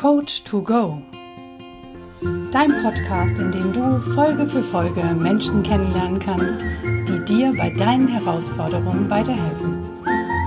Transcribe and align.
Coach 0.00 0.44
to 0.44 0.62
Go. 0.62 1.02
Dein 2.50 2.82
Podcast, 2.82 3.38
in 3.38 3.52
dem 3.52 3.70
du 3.70 3.98
Folge 4.14 4.46
für 4.46 4.62
Folge 4.62 5.02
Menschen 5.14 5.62
kennenlernen 5.62 6.18
kannst, 6.18 6.62
die 7.06 7.22
dir 7.26 7.52
bei 7.54 7.68
deinen 7.68 8.08
Herausforderungen 8.08 9.10
weiterhelfen. 9.10 9.84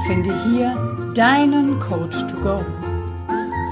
Finde 0.08 0.34
hier 0.50 0.74
deinen 1.14 1.80
Coach 1.80 2.18
to 2.22 2.36
Go. 2.42 2.66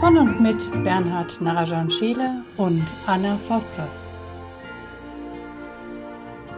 Von 0.02 0.18
und 0.20 0.40
mit 0.40 0.72
Bernhard 0.84 1.42
Narajan 1.42 1.90
Scheele 1.90 2.44
und 2.58 2.84
Anna 3.08 3.40
Fosters. 3.40 4.14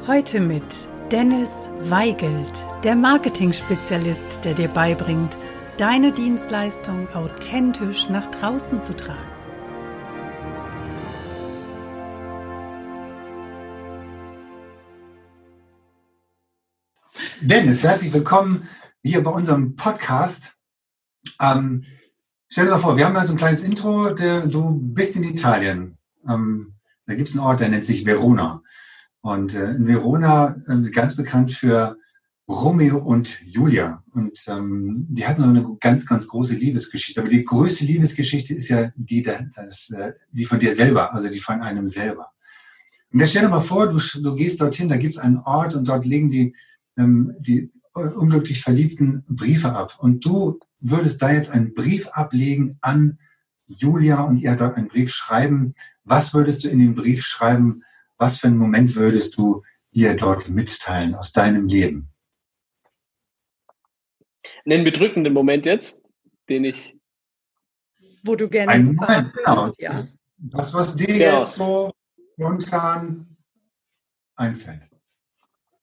Heute 0.05 0.41
mit 0.41 0.89
Dennis 1.13 1.69
Weigelt, 1.83 2.65
der 2.83 2.97
Marketing-Spezialist, 2.97 4.43
der 4.43 4.53
dir 4.53 4.67
beibringt, 4.67 5.37
deine 5.77 6.11
Dienstleistung 6.11 7.09
authentisch 7.09 8.07
nach 8.07 8.29
draußen 8.29 8.81
zu 8.81 8.95
tragen. 8.95 9.19
Dennis, 17.41 17.83
herzlich 17.83 18.13
willkommen 18.13 18.69
hier 19.01 19.23
bei 19.23 19.31
unserem 19.31 19.75
Podcast. 19.75 20.53
Ähm, 21.41 21.83
stell 22.47 22.65
dir 22.65 22.71
mal 22.71 22.77
vor, 22.77 22.95
wir 22.95 23.05
haben 23.05 23.15
ja 23.15 23.25
so 23.25 23.33
ein 23.33 23.37
kleines 23.37 23.63
Intro. 23.63 24.13
Der, 24.13 24.45
du 24.45 24.79
bist 24.79 25.15
in 25.15 25.23
Italien. 25.23 25.97
Ähm, 26.29 26.75
da 27.07 27.15
gibt 27.15 27.27
es 27.27 27.33
einen 27.33 27.43
Ort, 27.43 27.59
der 27.59 27.69
nennt 27.69 27.83
sich 27.83 28.05
Verona. 28.05 28.61
Und 29.21 29.55
äh, 29.55 29.71
in 29.71 29.87
Verona 29.87 30.55
äh, 30.67 30.89
ganz 30.91 31.15
bekannt 31.15 31.51
für 31.51 31.97
Romeo 32.47 32.97
und 32.97 33.39
Julia. 33.45 34.03
Und 34.11 34.37
ähm, 34.47 35.07
die 35.09 35.25
hatten 35.25 35.41
so 35.41 35.47
eine 35.47 35.77
ganz, 35.79 36.05
ganz 36.05 36.27
große 36.27 36.55
Liebesgeschichte. 36.55 37.21
Aber 37.21 37.29
die 37.29 37.43
größte 37.43 37.85
Liebesgeschichte 37.85 38.53
ist 38.53 38.69
ja 38.69 38.91
die, 38.95 39.21
das, 39.21 39.89
äh, 39.91 40.11
die 40.31 40.45
von 40.45 40.59
dir 40.59 40.73
selber, 40.73 41.13
also 41.13 41.29
die 41.29 41.39
von 41.39 41.61
einem 41.61 41.87
selber. 41.87 42.31
Und 43.11 43.19
jetzt 43.19 43.29
stell 43.29 43.43
dir 43.43 43.49
mal 43.49 43.59
vor, 43.59 43.89
du, 43.89 43.99
du 43.99 44.35
gehst 44.35 44.59
dorthin, 44.59 44.89
da 44.89 44.97
gibt 44.97 45.15
es 45.15 45.21
einen 45.21 45.37
Ort 45.37 45.75
und 45.75 45.87
dort 45.87 46.05
legen 46.05 46.29
die, 46.29 46.55
ähm, 46.97 47.35
die 47.39 47.71
äh, 47.95 47.99
unglücklich 47.99 48.61
Verliebten 48.61 49.23
Briefe 49.29 49.71
ab. 49.71 49.97
Und 49.99 50.25
du 50.25 50.59
würdest 50.79 51.21
da 51.21 51.31
jetzt 51.31 51.51
einen 51.51 51.73
Brief 51.73 52.07
ablegen 52.07 52.77
an 52.81 53.19
Julia 53.67 54.21
und 54.21 54.37
ihr 54.37 54.55
dort 54.55 54.75
einen 54.75 54.89
Brief 54.89 55.11
schreiben. 55.11 55.75
Was 56.03 56.33
würdest 56.33 56.63
du 56.63 56.67
in 56.67 56.79
den 56.79 56.95
Brief 56.95 57.23
schreiben? 57.23 57.83
Was 58.17 58.37
für 58.37 58.47
einen 58.47 58.57
Moment 58.57 58.95
würdest 58.95 59.37
du 59.37 59.63
ihr 59.91 60.15
dort 60.15 60.49
mitteilen 60.49 61.15
aus 61.15 61.31
deinem 61.31 61.67
Leben? 61.67 62.12
Einen 64.65 64.83
bedrückenden 64.83 65.33
Moment 65.33 65.65
jetzt, 65.65 66.03
den 66.49 66.65
ich. 66.65 66.97
Wo 68.23 68.35
du 68.35 68.49
gerne. 68.49 68.71
Ein 68.71 68.95
Moment, 68.95 69.33
genau. 69.33 69.71
Ja. 69.77 69.91
Das, 70.37 70.73
was 70.73 70.95
dir 70.95 71.07
genau. 71.07 71.39
jetzt 71.39 71.53
so 71.53 71.91
spontan 72.33 73.37
einfällt. 74.35 74.81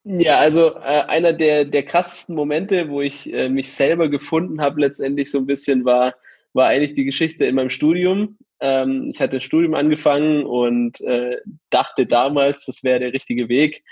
Ja, 0.04 0.38
also 0.38 0.74
äh, 0.76 1.04
einer 1.08 1.32
der, 1.32 1.64
der 1.66 1.84
krassesten 1.84 2.34
Momente, 2.34 2.88
wo 2.88 3.02
ich 3.02 3.30
äh, 3.32 3.48
mich 3.48 3.70
selber 3.72 4.08
gefunden 4.08 4.60
habe, 4.60 4.80
letztendlich 4.80 5.30
so 5.30 5.38
ein 5.38 5.46
bisschen, 5.46 5.84
war, 5.84 6.14
war 6.54 6.68
eigentlich 6.68 6.94
die 6.94 7.04
Geschichte 7.04 7.44
in 7.44 7.54
meinem 7.54 7.70
Studium. 7.70 8.38
Ähm, 8.60 9.10
ich 9.12 9.20
hatte 9.20 9.36
ein 9.36 9.42
Studium 9.42 9.74
angefangen 9.74 10.44
und 10.44 11.00
äh, 11.02 11.36
dachte 11.68 12.06
damals, 12.06 12.64
das 12.64 12.82
wäre 12.82 13.00
der 13.00 13.12
richtige 13.12 13.48
Weg 13.48 13.84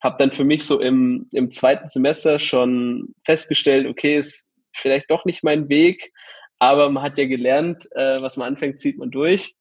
habe 0.00 0.16
dann 0.18 0.30
für 0.30 0.44
mich 0.44 0.64
so 0.64 0.80
im, 0.80 1.26
im 1.32 1.50
zweiten 1.50 1.88
Semester 1.88 2.38
schon 2.38 3.14
festgestellt, 3.24 3.86
okay, 3.86 4.16
ist 4.16 4.52
vielleicht 4.72 5.10
doch 5.10 5.24
nicht 5.24 5.42
mein 5.42 5.68
Weg, 5.68 6.12
aber 6.58 6.90
man 6.90 7.02
hat 7.02 7.18
ja 7.18 7.26
gelernt, 7.26 7.88
äh, 7.92 8.20
was 8.20 8.36
man 8.36 8.48
anfängt, 8.48 8.78
zieht 8.78 8.98
man 8.98 9.10
durch. 9.10 9.54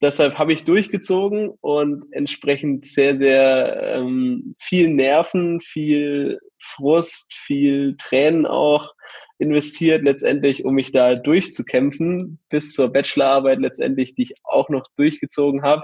Deshalb 0.00 0.38
habe 0.38 0.52
ich 0.52 0.62
durchgezogen 0.62 1.50
und 1.60 2.04
entsprechend 2.12 2.84
sehr, 2.84 3.16
sehr 3.16 3.96
ähm, 3.96 4.54
viel 4.56 4.88
Nerven, 4.88 5.60
viel 5.60 6.38
Frust, 6.60 7.34
viel 7.34 7.96
Tränen 7.98 8.46
auch 8.46 8.94
investiert, 9.38 10.04
letztendlich, 10.04 10.64
um 10.64 10.74
mich 10.74 10.92
da 10.92 11.16
durchzukämpfen, 11.16 12.38
bis 12.48 12.74
zur 12.74 12.92
Bachelorarbeit 12.92 13.58
letztendlich, 13.58 14.14
die 14.14 14.22
ich 14.22 14.34
auch 14.44 14.68
noch 14.68 14.84
durchgezogen 14.96 15.62
habe. 15.62 15.82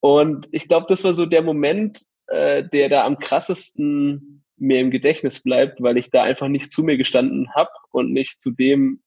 Und 0.00 0.48
ich 0.52 0.68
glaube, 0.68 0.86
das 0.88 1.04
war 1.04 1.12
so 1.12 1.26
der 1.26 1.42
Moment, 1.42 2.04
äh, 2.28 2.64
der 2.64 2.88
da 2.88 3.04
am 3.04 3.18
krassesten 3.18 4.44
mir 4.56 4.80
im 4.80 4.90
Gedächtnis 4.90 5.42
bleibt, 5.42 5.82
weil 5.82 5.98
ich 5.98 6.10
da 6.10 6.22
einfach 6.22 6.48
nicht 6.48 6.70
zu 6.70 6.82
mir 6.82 6.96
gestanden 6.96 7.52
habe 7.54 7.70
und 7.90 8.12
nicht 8.12 8.40
zu 8.40 8.52
dem 8.52 9.00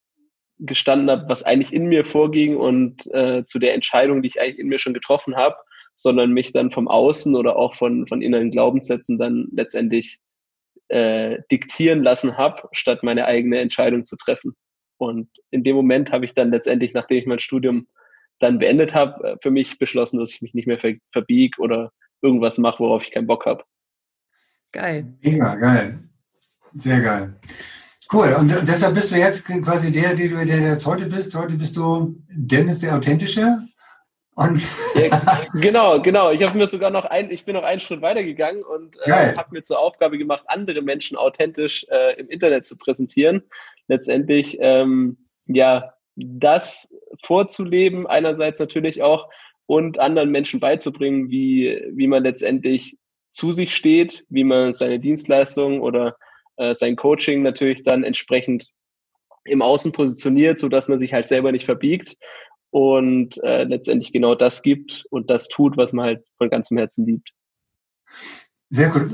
gestanden 0.58 1.10
habe, 1.10 1.28
was 1.28 1.42
eigentlich 1.42 1.72
in 1.72 1.86
mir 1.86 2.04
vorging 2.04 2.56
und 2.56 3.06
äh, 3.14 3.44
zu 3.46 3.58
der 3.58 3.74
Entscheidung, 3.74 4.22
die 4.22 4.28
ich 4.28 4.40
eigentlich 4.40 4.58
in 4.58 4.68
mir 4.68 4.78
schon 4.78 4.94
getroffen 4.94 5.36
habe, 5.36 5.56
sondern 5.94 6.32
mich 6.32 6.52
dann 6.52 6.70
vom 6.70 6.88
Außen 6.88 7.34
oder 7.34 7.56
auch 7.56 7.74
von, 7.74 8.06
von 8.06 8.22
inneren 8.22 8.50
Glaubenssätzen 8.50 9.18
dann 9.18 9.48
letztendlich 9.52 10.18
äh, 10.88 11.38
diktieren 11.50 12.00
lassen 12.00 12.36
habe, 12.36 12.68
statt 12.72 13.02
meine 13.02 13.26
eigene 13.26 13.58
Entscheidung 13.58 14.04
zu 14.04 14.16
treffen. 14.16 14.54
Und 14.96 15.28
in 15.50 15.62
dem 15.62 15.76
Moment 15.76 16.12
habe 16.12 16.24
ich 16.24 16.34
dann 16.34 16.50
letztendlich, 16.50 16.92
nachdem 16.92 17.18
ich 17.18 17.26
mein 17.26 17.40
Studium 17.40 17.86
dann 18.40 18.58
beendet 18.58 18.94
habe, 18.94 19.28
äh, 19.28 19.36
für 19.42 19.50
mich 19.50 19.78
beschlossen, 19.78 20.18
dass 20.18 20.34
ich 20.34 20.42
mich 20.42 20.54
nicht 20.54 20.66
mehr 20.66 20.78
ver 20.78 20.94
verbiege 21.10 21.60
oder 21.60 21.92
irgendwas 22.22 22.58
mache, 22.58 22.80
worauf 22.80 23.02
ich 23.02 23.10
keinen 23.10 23.26
Bock 23.26 23.46
habe. 23.46 23.64
Geil. 24.72 25.16
Mega, 25.22 25.54
geil. 25.56 25.98
Sehr 26.74 27.00
geil. 27.00 27.34
Cool. 28.12 28.34
Und 28.38 28.48
deshalb 28.66 28.94
bist 28.94 29.10
du 29.10 29.16
jetzt 29.16 29.46
quasi 29.46 29.92
der, 29.92 30.14
der 30.14 30.28
du 30.28 30.46
der 30.46 30.60
jetzt 30.60 30.86
heute 30.86 31.06
bist. 31.06 31.34
Heute 31.34 31.54
bist 31.54 31.76
du 31.76 32.16
Dennis 32.28 32.78
der 32.78 32.96
Authentische. 32.96 33.58
Und 34.34 34.62
ja, 34.94 35.46
genau, 35.60 36.00
genau. 36.00 36.30
Ich 36.30 36.42
habe 36.42 36.56
mir 36.56 36.66
sogar 36.66 36.90
noch 36.90 37.04
ein, 37.04 37.30
ich 37.30 37.44
bin 37.44 37.54
noch 37.54 37.64
einen 37.64 37.80
Schritt 37.80 38.02
weiter 38.02 38.22
gegangen 38.22 38.62
und 38.62 38.96
äh, 39.04 39.34
habe 39.36 39.48
mir 39.50 39.62
zur 39.62 39.80
Aufgabe 39.80 40.16
gemacht, 40.16 40.44
andere 40.46 40.80
Menschen 40.80 41.16
authentisch 41.16 41.84
äh, 41.90 42.14
im 42.20 42.28
Internet 42.28 42.64
zu 42.64 42.76
präsentieren. 42.78 43.42
Letztendlich, 43.88 44.56
ähm, 44.60 45.18
ja, 45.46 45.92
das 46.14 46.94
vorzuleben, 47.22 48.06
einerseits 48.06 48.60
natürlich 48.60 49.02
auch 49.02 49.28
und 49.68 49.98
anderen 49.98 50.30
Menschen 50.30 50.60
beizubringen, 50.60 51.30
wie, 51.30 51.84
wie 51.92 52.06
man 52.06 52.22
letztendlich 52.22 52.96
zu 53.30 53.52
sich 53.52 53.76
steht, 53.76 54.24
wie 54.30 54.42
man 54.42 54.72
seine 54.72 54.98
Dienstleistung 54.98 55.82
oder 55.82 56.16
äh, 56.56 56.74
sein 56.74 56.96
Coaching 56.96 57.42
natürlich 57.42 57.84
dann 57.84 58.02
entsprechend 58.02 58.70
im 59.44 59.60
Außen 59.60 59.92
positioniert, 59.92 60.58
so 60.58 60.70
dass 60.70 60.88
man 60.88 60.98
sich 60.98 61.12
halt 61.12 61.28
selber 61.28 61.52
nicht 61.52 61.66
verbiegt 61.66 62.16
und 62.70 63.36
äh, 63.44 63.64
letztendlich 63.64 64.10
genau 64.10 64.34
das 64.34 64.62
gibt 64.62 65.04
und 65.10 65.28
das 65.28 65.48
tut, 65.48 65.76
was 65.76 65.92
man 65.92 66.06
halt 66.06 66.24
von 66.38 66.48
ganzem 66.48 66.78
Herzen 66.78 67.04
liebt. 67.04 67.30
Sehr 68.70 68.90
gut. 68.90 69.12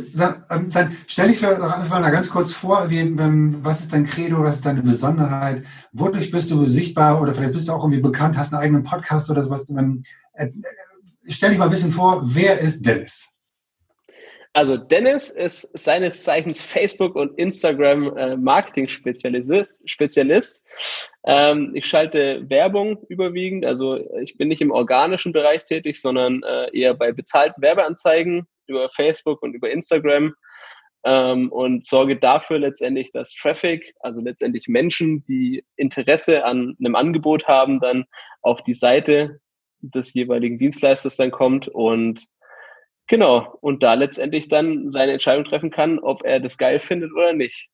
Ähm, 0.51 0.71
dann 0.71 0.97
stelle 1.07 1.31
ich 1.31 1.41
mir 1.41 1.57
mal 1.57 2.11
ganz 2.11 2.29
kurz 2.29 2.53
vor, 2.53 2.91
wie, 2.91 2.99
ähm, 2.99 3.59
was 3.63 3.81
ist 3.83 3.93
dein 3.93 4.05
Credo, 4.05 4.43
was 4.43 4.57
ist 4.57 4.67
deine 4.67 4.83
Besonderheit, 4.83 5.63
wodurch 5.93 6.33
bist 6.33 6.51
du 6.51 6.65
sichtbar 6.65 7.23
oder 7.23 7.35
vielleicht 7.35 7.53
bist 7.53 7.69
du 7.69 7.73
auch 7.73 7.85
irgendwie 7.85 8.03
bekannt, 8.03 8.37
hast 8.37 8.53
einen 8.53 8.63
eigenen 8.63 8.83
Podcast 8.83 9.31
oder 9.31 9.43
sowas. 9.43 9.69
Ähm, 9.71 10.03
äh, 10.33 10.49
stell 11.31 11.51
dich 11.51 11.59
mal 11.59 11.67
ein 11.67 11.71
bisschen 11.71 11.93
vor, 11.93 12.23
wer 12.25 12.59
ist 12.59 12.85
Dennis? 12.85 13.31
Also 14.55 14.77
Dennis 14.77 15.31
ist 15.31 15.69
seines 15.77 16.23
Zeichens 16.23 16.63
Facebook 16.63 17.17
und 17.17 17.37
Instagram 17.39 18.17
äh, 18.17 18.37
ich 21.75 21.87
schalte 21.87 22.49
Werbung 22.49 22.99
überwiegend. 23.09 23.65
Also 23.67 23.99
ich 24.21 24.37
bin 24.37 24.49
nicht 24.49 24.63
im 24.63 24.71
organischen 24.71 25.33
Bereich 25.33 25.65
tätig, 25.65 26.01
sondern 26.01 26.43
äh, 26.45 26.77
eher 26.77 26.95
bei 26.95 27.11
bezahlten 27.11 27.63
Werbeanzeigen 27.63 28.47
über 28.67 28.89
Facebook 28.91 29.43
und 29.43 29.55
über 29.55 29.71
Instagram 29.71 30.35
ähm, 31.05 31.53
und 31.53 31.85
sorge 31.85 32.17
dafür 32.17 32.59
letztendlich, 32.59 33.11
dass 33.11 33.35
Traffic, 33.35 33.95
also 34.01 34.21
letztendlich 34.23 34.69
Menschen, 34.69 35.25
die 35.27 35.65
Interesse 35.77 36.45
an 36.45 36.77
einem 36.81 36.95
Angebot 36.95 37.47
haben, 37.47 37.81
dann 37.81 38.05
auf 38.43 38.63
die 38.63 38.75
Seite 38.75 39.41
des 39.81 40.15
jeweiligen 40.15 40.59
Dienstleisters 40.59 41.17
dann 41.17 41.31
kommt 41.31 41.69
und 41.69 42.27
genau, 43.07 43.59
und 43.61 43.83
da 43.83 43.95
letztendlich 43.95 44.49
dann 44.49 44.89
seine 44.89 45.13
Entscheidung 45.13 45.45
treffen 45.45 45.71
kann, 45.71 45.99
ob 45.99 46.25
er 46.25 46.41
das 46.41 46.57
geil 46.57 46.81
findet 46.81 47.13
oder 47.13 47.35
nicht. 47.35 47.69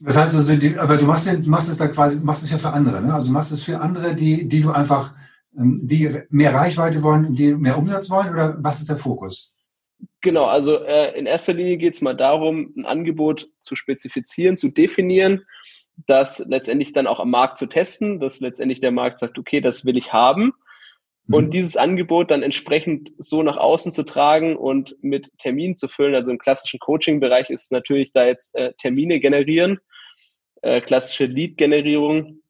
Das 0.00 0.16
heißt 0.16 0.34
also, 0.34 0.52
aber 0.80 0.96
du 0.96 1.06
machst, 1.06 1.46
machst 1.46 1.70
es 1.70 1.78
da 1.78 1.86
quasi, 1.86 2.16
machst 2.16 2.42
es 2.42 2.50
ja 2.50 2.58
für 2.58 2.70
andere, 2.70 3.00
ne? 3.00 3.14
Also 3.14 3.30
machst 3.30 3.52
es 3.52 3.62
für 3.62 3.80
andere, 3.80 4.14
die, 4.14 4.48
die 4.48 4.60
du 4.60 4.72
einfach 4.72 5.12
die 5.52 6.10
mehr 6.30 6.54
Reichweite 6.54 7.02
wollen, 7.02 7.34
die 7.34 7.54
mehr 7.54 7.78
Umsatz 7.78 8.10
wollen 8.10 8.30
oder 8.30 8.56
was 8.60 8.80
ist 8.80 8.88
der 8.88 8.98
Fokus? 8.98 9.54
Genau, 10.20 10.44
also 10.44 10.82
äh, 10.82 11.16
in 11.18 11.26
erster 11.26 11.52
Linie 11.52 11.76
geht 11.76 11.94
es 11.94 12.00
mal 12.00 12.16
darum, 12.16 12.72
ein 12.76 12.86
Angebot 12.86 13.48
zu 13.60 13.76
spezifizieren, 13.76 14.56
zu 14.56 14.68
definieren, 14.68 15.44
das 16.06 16.38
letztendlich 16.48 16.92
dann 16.92 17.06
auch 17.06 17.20
am 17.20 17.30
Markt 17.30 17.58
zu 17.58 17.66
testen, 17.66 18.18
dass 18.18 18.40
letztendlich 18.40 18.80
der 18.80 18.92
Markt 18.92 19.20
sagt, 19.20 19.38
okay, 19.38 19.60
das 19.60 19.84
will 19.84 19.96
ich 19.96 20.12
haben. 20.12 20.52
Mhm. 21.26 21.34
Und 21.34 21.54
dieses 21.54 21.76
Angebot 21.76 22.30
dann 22.30 22.42
entsprechend 22.42 23.12
so 23.18 23.42
nach 23.42 23.56
außen 23.56 23.92
zu 23.92 24.02
tragen 24.04 24.56
und 24.56 24.96
mit 25.02 25.30
Terminen 25.38 25.76
zu 25.76 25.88
füllen. 25.88 26.14
Also 26.14 26.30
im 26.30 26.38
klassischen 26.38 26.80
Coaching-Bereich 26.80 27.50
ist 27.50 27.70
natürlich 27.70 28.12
da 28.12 28.24
jetzt 28.26 28.54
äh, 28.56 28.72
Termine 28.78 29.20
generieren, 29.20 29.78
äh, 30.62 30.80
klassische 30.80 31.26
Lead-Generierung 31.26 32.41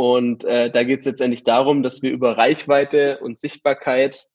Und 0.00 0.44
äh, 0.44 0.70
da 0.70 0.82
geht 0.82 1.00
es 1.00 1.04
letztendlich 1.04 1.44
darum, 1.44 1.82
dass 1.82 2.00
wir 2.00 2.10
über 2.10 2.38
Reichweite 2.38 3.18
und 3.18 3.36
Sichtbarkeit, 3.36 4.28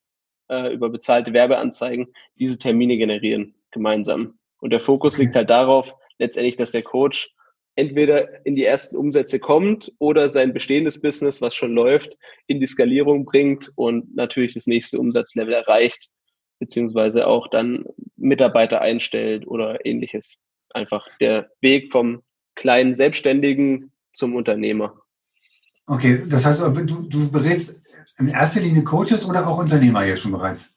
äh, 0.48 0.72
über 0.72 0.92
bezahlte 0.92 1.34
Werbeanzeigen 1.34 2.14
diese 2.36 2.60
Termine 2.60 2.98
generieren 2.98 3.56
gemeinsam. 3.72 4.38
Und 4.60 4.70
der 4.70 4.80
Fokus 4.80 5.18
liegt 5.18 5.36
halt 5.36 5.50
darauf, 5.50 5.96
letztendlich, 6.20 6.56
dass 6.56 6.74
der 6.74 6.84
Coach 6.84 7.34
entweder 7.76 8.46
in 8.46 8.56
die 8.56 8.64
ersten 8.64 8.96
Umsätze 8.96 9.40
kommt 9.40 9.92
oder 9.98 10.30
sein 10.30 10.54
bestehendes 10.54 11.02
Business, 11.02 11.42
was 11.42 11.56
schon 11.56 11.74
läuft, 11.74 12.16
in 12.46 12.60
die 12.60 12.68
Skalierung 12.68 13.26
bringt 13.26 13.72
und 13.74 14.16
natürlich 14.16 14.54
das 14.54 14.68
nächste 14.68 15.00
Umsatzlevel 15.00 15.56
erreicht, 15.56 16.10
beziehungsweise 16.60 17.26
auch 17.26 17.48
dann 17.48 17.86
Mitarbeiter 18.18 18.82
einstellt 18.82 19.48
oder 19.48 19.84
ähnliches. 19.84 20.38
Einfach 20.76 21.08
der 21.20 21.50
Weg 21.60 21.92
vom 21.92 22.22
kleinen 22.54 22.94
Selbstständigen 22.94 23.92
zum 24.12 24.36
Unternehmer. 24.36 25.02
Okay, 25.88 26.24
das 26.28 26.46
heißt, 26.46 26.62
du, 26.62 27.02
du 27.04 27.32
berätst 27.32 27.82
in 28.18 28.28
erster 28.28 28.62
Linie 28.62 28.84
Coaches 28.84 29.26
oder 29.26 29.48
auch 29.48 29.60
Unternehmer 29.60 30.04
hier 30.04 30.18
schon 30.18 30.32
bereits? 30.32 30.74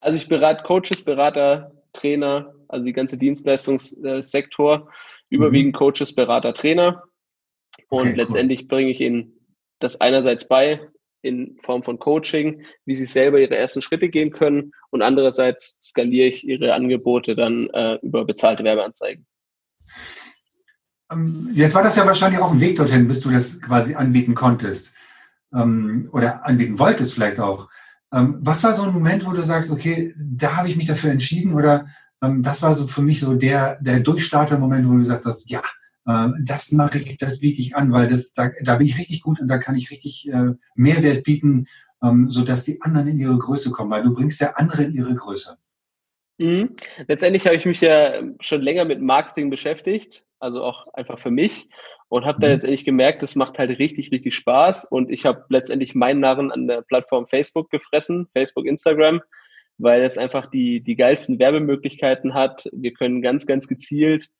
Also 0.00 0.16
ich 0.16 0.28
berate 0.28 0.64
Coaches, 0.64 1.02
Berater, 1.02 1.72
Trainer, 1.92 2.54
also 2.68 2.84
die 2.84 2.92
ganze 2.92 3.16
Dienstleistungssektor 3.16 4.90
überwiegend 5.30 5.74
mhm. 5.74 5.78
Coaches, 5.78 6.14
Berater, 6.14 6.52
Trainer. 6.52 7.04
Und 7.88 8.08
okay, 8.08 8.14
letztendlich 8.16 8.62
cool. 8.62 8.68
bringe 8.68 8.90
ich 8.90 9.00
ihnen 9.00 9.32
das 9.80 10.00
einerseits 10.00 10.46
bei 10.46 10.88
in 11.22 11.56
Form 11.62 11.82
von 11.82 11.98
Coaching, 11.98 12.64
wie 12.84 12.94
sie 12.94 13.06
selber 13.06 13.40
ihre 13.40 13.56
ersten 13.56 13.80
Schritte 13.80 14.10
gehen 14.10 14.30
können 14.30 14.72
und 14.90 15.00
andererseits 15.00 15.78
skaliere 15.80 16.28
ich 16.28 16.46
ihre 16.46 16.74
Angebote 16.74 17.34
dann 17.34 17.68
äh, 17.70 17.98
über 18.02 18.26
bezahlte 18.26 18.62
Werbeanzeigen. 18.62 19.26
Ähm, 21.14 21.50
jetzt 21.54 21.74
war 21.74 21.82
das 21.82 21.96
ja 21.96 22.06
wahrscheinlich 22.06 22.40
auch 22.40 22.52
ein 22.52 22.60
Weg 22.60 22.76
dorthin, 22.76 23.08
bis 23.08 23.20
du 23.20 23.30
das 23.30 23.60
quasi 23.60 23.94
anbieten 23.94 24.34
konntest 24.34 24.92
ähm, 25.54 26.08
oder 26.12 26.46
anbieten 26.46 26.78
wolltest 26.78 27.14
vielleicht 27.14 27.40
auch. 27.40 27.68
Ähm, 28.12 28.38
was 28.40 28.62
war 28.62 28.74
so 28.74 28.82
ein 28.82 28.92
Moment, 28.92 29.24
wo 29.26 29.32
du 29.32 29.42
sagst, 29.42 29.70
okay, 29.70 30.14
da 30.16 30.56
habe 30.56 30.68
ich 30.68 30.76
mich 30.76 30.86
dafür 30.86 31.10
entschieden 31.10 31.54
oder 31.54 31.86
das 32.40 32.62
war 32.62 32.74
so 32.74 32.86
für 32.86 33.02
mich 33.02 33.20
so 33.20 33.34
der, 33.34 33.78
der 33.82 34.00
Durchstarter-Moment, 34.00 34.86
wo 34.86 34.92
du 34.92 34.98
gesagt 34.98 35.26
hast, 35.26 35.50
ja, 35.50 35.62
äh, 36.06 36.28
das 36.44 36.72
mache 36.72 36.98
ich, 36.98 37.18
das 37.18 37.40
biete 37.40 37.60
ich 37.60 37.76
an, 37.76 37.92
weil 37.92 38.08
das, 38.08 38.32
da, 38.32 38.50
da 38.62 38.76
bin 38.76 38.86
ich 38.86 38.98
richtig 38.98 39.22
gut 39.22 39.40
und 39.40 39.48
da 39.48 39.58
kann 39.58 39.76
ich 39.76 39.90
richtig 39.90 40.32
äh, 40.32 40.52
Mehrwert 40.74 41.24
bieten, 41.24 41.66
ähm, 42.02 42.30
so 42.30 42.42
dass 42.42 42.64
die 42.64 42.80
anderen 42.82 43.08
in 43.08 43.18
ihre 43.18 43.38
Größe 43.38 43.70
kommen, 43.70 43.90
weil 43.90 44.02
du 44.02 44.14
bringst 44.14 44.40
ja 44.40 44.52
andere 44.54 44.84
in 44.84 44.92
ihre 44.92 45.14
Größe. 45.14 45.58
Mhm. 46.38 46.76
Letztendlich 47.06 47.46
habe 47.46 47.56
ich 47.56 47.64
mich 47.64 47.80
ja 47.80 48.22
schon 48.40 48.62
länger 48.62 48.84
mit 48.84 49.00
Marketing 49.00 49.50
beschäftigt, 49.50 50.24
also 50.40 50.62
auch 50.62 50.92
einfach 50.94 51.18
für 51.18 51.30
mich 51.30 51.68
und 52.08 52.24
habe 52.24 52.38
mhm. 52.38 52.42
da 52.42 52.48
letztendlich 52.48 52.84
gemerkt, 52.84 53.22
das 53.22 53.36
macht 53.36 53.58
halt 53.58 53.78
richtig, 53.78 54.10
richtig 54.10 54.34
Spaß 54.34 54.86
und 54.86 55.10
ich 55.10 55.26
habe 55.26 55.44
letztendlich 55.48 55.94
meinen 55.94 56.20
Narren 56.20 56.50
an 56.50 56.66
der 56.66 56.82
Plattform 56.82 57.28
Facebook 57.28 57.70
gefressen, 57.70 58.28
Facebook, 58.32 58.66
Instagram 58.66 59.20
weil 59.78 60.02
es 60.02 60.18
einfach 60.18 60.46
die, 60.46 60.80
die 60.80 60.96
geilsten 60.96 61.38
Werbemöglichkeiten 61.38 62.34
hat. 62.34 62.68
Wir 62.72 62.92
können 62.92 63.22
ganz, 63.22 63.46
ganz 63.46 63.66
gezielt 63.66 64.30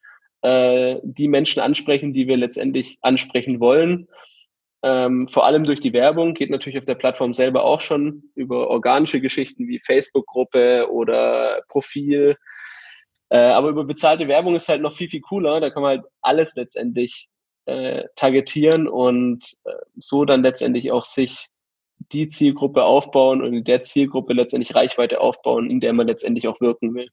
äh, 0.43 0.97
die 1.02 1.29
Menschen 1.29 1.61
ansprechen, 1.61 2.12
die 2.12 2.26
wir 2.26 2.37
letztendlich 2.37 2.99
ansprechen 3.02 3.61
wollen. 3.61 4.08
Ähm, 4.85 5.29
vor 5.29 5.47
allem 5.47 5.65
durch 5.65 5.81
die 5.81 5.95
Werbung 5.95 6.35
geht 6.35 6.51
natürlich 6.51 6.79
auf 6.79 6.85
der 6.85 6.95
Plattform 6.95 7.33
selber 7.33 7.65
auch 7.65 7.81
schon 7.81 8.25
über 8.35 8.69
organische 8.69 9.23
Geschichten 9.23 9.67
wie 9.67 9.81
Facebook-Gruppe 9.81 10.91
oder 10.91 11.63
Profil. 11.69 12.37
Äh, 13.31 13.39
aber 13.39 13.71
über 13.71 13.85
bezahlte 13.85 14.29
Werbung 14.29 14.55
ist 14.55 14.69
halt 14.69 14.83
noch 14.83 14.93
viel, 14.93 15.09
viel 15.09 15.23
cooler. 15.23 15.61
Da 15.61 15.71
kann 15.71 15.83
man 15.83 15.99
halt 15.99 16.07
alles 16.21 16.55
letztendlich 16.55 17.29
äh, 17.65 18.05
targetieren 18.15 18.87
und 18.87 19.55
äh, 19.65 19.73
so 19.97 20.27
dann 20.27 20.43
letztendlich 20.43 20.93
auch 20.93 21.05
sich 21.05 21.49
die 22.13 22.29
Zielgruppe 22.29 22.85
aufbauen 22.85 23.41
und 23.41 23.55
in 23.55 23.65
der 23.65 23.83
Zielgruppe 23.83 24.35
letztendlich 24.35 24.75
Reichweite 24.75 25.19
aufbauen, 25.23 25.71
in 25.71 25.81
der 25.81 25.95
man 25.95 26.09
letztendlich 26.09 26.47
auch 26.47 26.61
wirken 26.61 26.95
will. 26.95 27.09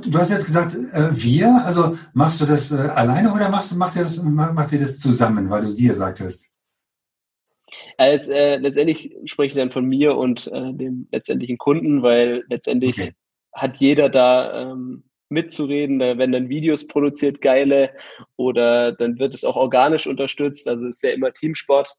Du 0.00 0.18
hast 0.18 0.30
jetzt 0.30 0.46
gesagt, 0.46 0.74
äh, 0.74 1.10
wir, 1.12 1.62
also 1.64 1.98
machst 2.14 2.40
du 2.40 2.46
das 2.46 2.72
äh, 2.72 2.76
alleine 2.76 3.32
oder 3.32 3.48
machst, 3.48 3.74
macht, 3.74 3.96
ihr 3.96 4.02
das, 4.02 4.22
macht 4.22 4.72
ihr 4.72 4.80
das 4.80 4.98
zusammen, 4.98 5.50
weil 5.50 5.62
du 5.62 5.76
wir 5.76 5.94
sagtest? 5.94 6.48
Als, 7.96 8.28
äh, 8.28 8.56
letztendlich 8.56 9.16
spreche 9.24 9.50
ich 9.50 9.54
dann 9.54 9.70
von 9.70 9.84
mir 9.84 10.16
und 10.16 10.46
äh, 10.46 10.72
dem 10.72 11.08
letztendlichen 11.10 11.58
Kunden, 11.58 12.02
weil 12.02 12.44
letztendlich 12.48 12.98
okay. 12.98 13.14
hat 13.52 13.78
jeder 13.78 14.08
da 14.08 14.72
ähm, 14.72 15.04
mitzureden, 15.28 15.98
da 15.98 16.18
werden 16.18 16.32
dann 16.32 16.48
Videos 16.48 16.86
produziert, 16.86 17.40
geile, 17.40 17.90
oder 18.36 18.92
dann 18.92 19.18
wird 19.18 19.34
es 19.34 19.44
auch 19.44 19.56
organisch 19.56 20.06
unterstützt, 20.06 20.68
also 20.68 20.86
es 20.86 20.96
ist 20.96 21.02
ja 21.02 21.10
immer 21.10 21.32
Teamsport. 21.32 21.94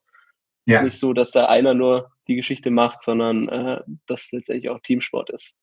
Ja. 0.65 0.81
Nicht 0.81 0.97
so, 0.97 1.11
dass 1.11 1.31
da 1.31 1.45
einer 1.45 1.73
nur 1.73 2.11
die 2.27 2.35
Geschichte 2.35 2.71
macht, 2.71 3.01
sondern 3.01 3.49
äh, 3.49 3.81
dass 4.07 4.31
letztendlich 4.31 4.69
auch 4.69 4.79
Teamsport 4.79 5.29
ist. 5.31 5.55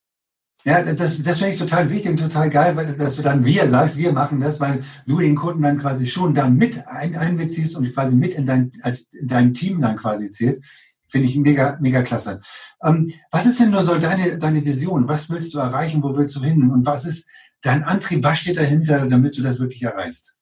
Ja, 0.63 0.83
das, 0.83 1.21
das 1.23 1.37
finde 1.39 1.53
ich 1.53 1.59
total 1.59 1.89
wichtig 1.89 2.11
und 2.11 2.17
total 2.17 2.49
geil, 2.49 2.75
weil 2.75 2.85
dass 2.85 3.15
du 3.15 3.23
dann 3.23 3.45
wir 3.45 3.67
sagst, 3.67 3.97
wir 3.97 4.11
machen 4.11 4.39
das, 4.39 4.59
weil 4.59 4.83
du 5.07 5.19
den 5.19 5.35
Kunden 5.35 5.63
dann 5.63 5.79
quasi 5.79 6.05
schon 6.05 6.35
da 6.35 6.49
mit 6.49 6.87
ein, 6.87 7.15
einbeziehst 7.15 7.75
und 7.75 7.91
quasi 7.93 8.15
mit 8.15 8.35
in 8.35 8.45
dein, 8.45 8.71
als 8.83 9.11
in 9.13 9.27
dein 9.27 9.53
Team 9.53 9.81
dann 9.81 9.97
quasi 9.97 10.29
zählst. 10.29 10.63
Finde 11.09 11.27
ich 11.27 11.35
mega, 11.35 11.77
mega 11.81 12.03
klasse. 12.03 12.41
Ähm, 12.83 13.11
was 13.31 13.45
ist 13.45 13.59
denn 13.59 13.71
nur 13.71 13.83
so 13.83 13.97
deine, 13.97 14.37
deine 14.37 14.63
Vision? 14.63 15.07
Was 15.07 15.29
willst 15.29 15.53
du 15.53 15.57
erreichen? 15.57 16.03
Wo 16.03 16.15
willst 16.15 16.35
du 16.35 16.43
hin? 16.43 16.69
Und 16.69 16.85
was 16.85 17.05
ist 17.05 17.25
dein 17.61 17.83
Antrieb? 17.83 18.23
Was 18.23 18.39
steht 18.39 18.57
dahinter, 18.57 19.07
damit 19.07 19.37
du 19.37 19.41
das 19.41 19.59
wirklich 19.59 19.83
erreichst? 19.83 20.33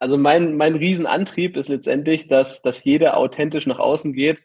Also 0.00 0.18
mein, 0.18 0.56
mein 0.56 0.74
Riesenantrieb 0.74 1.56
ist 1.56 1.68
letztendlich, 1.68 2.26
dass, 2.26 2.60
dass 2.60 2.84
jeder 2.84 3.16
authentisch 3.16 3.66
nach 3.66 3.78
außen 3.78 4.12
geht, 4.12 4.44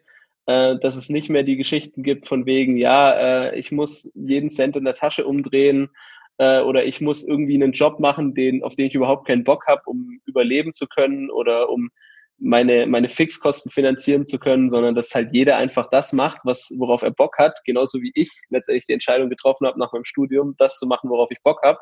dass 0.80 0.96
es 0.96 1.10
nicht 1.10 1.30
mehr 1.30 1.44
die 1.44 1.58
Geschichten 1.58 2.04
gibt 2.04 2.28
von 2.28 2.46
wegen, 2.46 2.78
ja, 2.78 3.12
äh, 3.50 3.60
ich 3.60 3.72
muss 3.72 4.12
jeden 4.16 4.50
Cent 4.50 4.76
in 4.76 4.86
der 4.86 4.94
Tasche 4.94 5.26
umdrehen 5.26 5.90
äh, 6.38 6.62
oder 6.62 6.86
ich 6.86 7.02
muss 7.02 7.24
irgendwie 7.24 7.56
einen 7.56 7.74
Job 7.74 8.00
machen, 8.00 8.34
den, 8.34 8.64
auf 8.64 8.76
den 8.76 8.88
ich 8.88 8.96
überhaupt 8.96 9.28
keinen 9.28 9.44
Bock 9.44 9.68
habe, 9.68 9.82
um 9.86 10.20
überleben 10.26 10.74
zu 10.74 10.88
können 10.88 11.30
oder 11.30 11.70
um 11.70 11.90
meine, 12.38 12.88
meine 12.88 13.10
Fixkosten 13.10 13.70
finanzieren 13.70 14.26
zu 14.26 14.40
können, 14.40 14.70
sondern 14.70 14.96
dass 14.96 15.14
halt 15.14 15.34
jeder 15.34 15.58
einfach 15.58 15.90
das 15.90 16.14
macht, 16.14 16.40
was, 16.46 16.74
worauf 16.78 17.02
er 17.02 17.12
Bock 17.12 17.38
hat, 17.38 17.60
genauso 17.66 18.02
wie 18.02 18.12
ich 18.16 18.32
letztendlich 18.50 18.86
die 18.86 18.94
Entscheidung 18.94 19.30
getroffen 19.30 19.68
habe 19.68 19.78
nach 19.78 19.92
meinem 19.92 20.06
Studium, 20.06 20.56
das 20.58 20.80
zu 20.80 20.88
machen, 20.88 21.10
worauf 21.10 21.30
ich 21.32 21.42
Bock 21.44 21.62
habe 21.64 21.80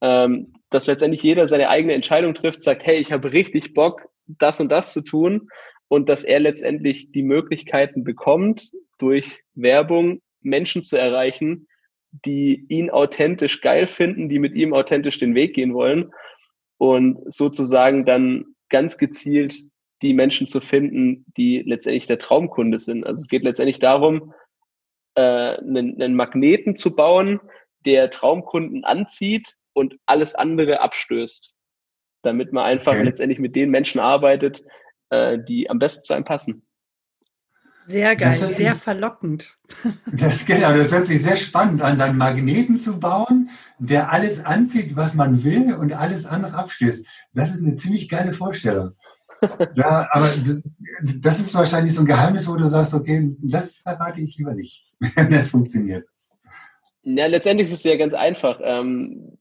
ähm, 0.00 0.52
dass 0.70 0.86
letztendlich 0.86 1.22
jeder 1.22 1.48
seine 1.48 1.68
eigene 1.68 1.94
Entscheidung 1.94 2.34
trifft, 2.34 2.62
sagt, 2.62 2.86
hey, 2.86 2.96
ich 2.96 3.12
habe 3.12 3.32
richtig 3.32 3.74
Bock, 3.74 4.08
das 4.26 4.60
und 4.60 4.70
das 4.70 4.92
zu 4.92 5.02
tun 5.02 5.48
und 5.88 6.08
dass 6.08 6.24
er 6.24 6.40
letztendlich 6.40 7.12
die 7.12 7.22
Möglichkeiten 7.22 8.04
bekommt, 8.04 8.70
durch 8.98 9.42
Werbung 9.54 10.20
Menschen 10.40 10.84
zu 10.84 10.96
erreichen, 10.96 11.66
die 12.10 12.64
ihn 12.68 12.90
authentisch 12.90 13.60
geil 13.60 13.86
finden, 13.86 14.28
die 14.28 14.38
mit 14.38 14.54
ihm 14.54 14.72
authentisch 14.72 15.18
den 15.18 15.34
Weg 15.34 15.54
gehen 15.54 15.74
wollen 15.74 16.12
und 16.78 17.32
sozusagen 17.32 18.04
dann 18.04 18.46
ganz 18.68 18.98
gezielt 18.98 19.54
die 20.02 20.14
Menschen 20.14 20.46
zu 20.46 20.60
finden, 20.60 21.24
die 21.36 21.62
letztendlich 21.66 22.06
der 22.06 22.18
Traumkunde 22.18 22.78
sind. 22.78 23.04
Also 23.04 23.22
es 23.22 23.28
geht 23.28 23.42
letztendlich 23.42 23.78
darum, 23.78 24.32
äh, 25.16 25.20
einen, 25.20 26.00
einen 26.00 26.14
Magneten 26.14 26.76
zu 26.76 26.94
bauen, 26.94 27.40
der 27.84 28.10
Traumkunden 28.10 28.84
anzieht 28.84 29.56
und 29.72 29.96
alles 30.06 30.34
andere 30.34 30.80
abstößt, 30.80 31.54
damit 32.22 32.52
man 32.52 32.64
einfach 32.64 32.94
okay. 32.94 33.04
letztendlich 33.04 33.38
mit 33.38 33.56
den 33.56 33.70
Menschen 33.70 34.00
arbeitet, 34.00 34.62
äh, 35.10 35.38
die 35.38 35.70
am 35.70 35.78
besten 35.78 36.04
zu 36.04 36.14
einem 36.14 36.24
passen. 36.24 36.62
Sehr 37.88 38.16
geil, 38.16 38.32
sehr 38.32 38.74
sich, 38.74 38.82
verlockend. 38.82 39.56
Das, 40.12 40.44
genau, 40.44 40.74
das 40.74 40.92
hört 40.92 41.06
sich 41.06 41.22
sehr 41.22 41.38
spannend 41.38 41.80
an, 41.80 41.96
dann 41.96 42.18
Magneten 42.18 42.76
zu 42.76 43.00
bauen, 43.00 43.48
der 43.78 44.12
alles 44.12 44.44
anzieht, 44.44 44.94
was 44.94 45.14
man 45.14 45.42
will 45.42 45.72
und 45.72 45.94
alles 45.94 46.26
andere 46.26 46.52
abstößt. 46.54 47.06
Das 47.32 47.48
ist 47.48 47.62
eine 47.62 47.76
ziemlich 47.76 48.10
geile 48.10 48.34
Vorstellung. 48.34 48.92
ja, 49.74 50.06
aber 50.10 50.30
das 51.02 51.38
ist 51.40 51.54
wahrscheinlich 51.54 51.94
so 51.94 52.02
ein 52.02 52.06
Geheimnis, 52.06 52.46
wo 52.46 52.56
du 52.56 52.68
sagst, 52.68 52.92
okay, 52.92 53.34
das 53.38 53.76
verrate 53.76 54.20
ich 54.20 54.36
lieber 54.36 54.52
nicht, 54.52 54.84
wenn 55.00 55.30
das 55.30 55.48
funktioniert. 55.48 56.06
Ja, 57.04 57.24
letztendlich 57.24 57.70
ist 57.70 57.78
es 57.78 57.84
ja 57.84 57.96
ganz 57.96 58.12
einfach. 58.12 58.60
Ähm, 58.62 59.38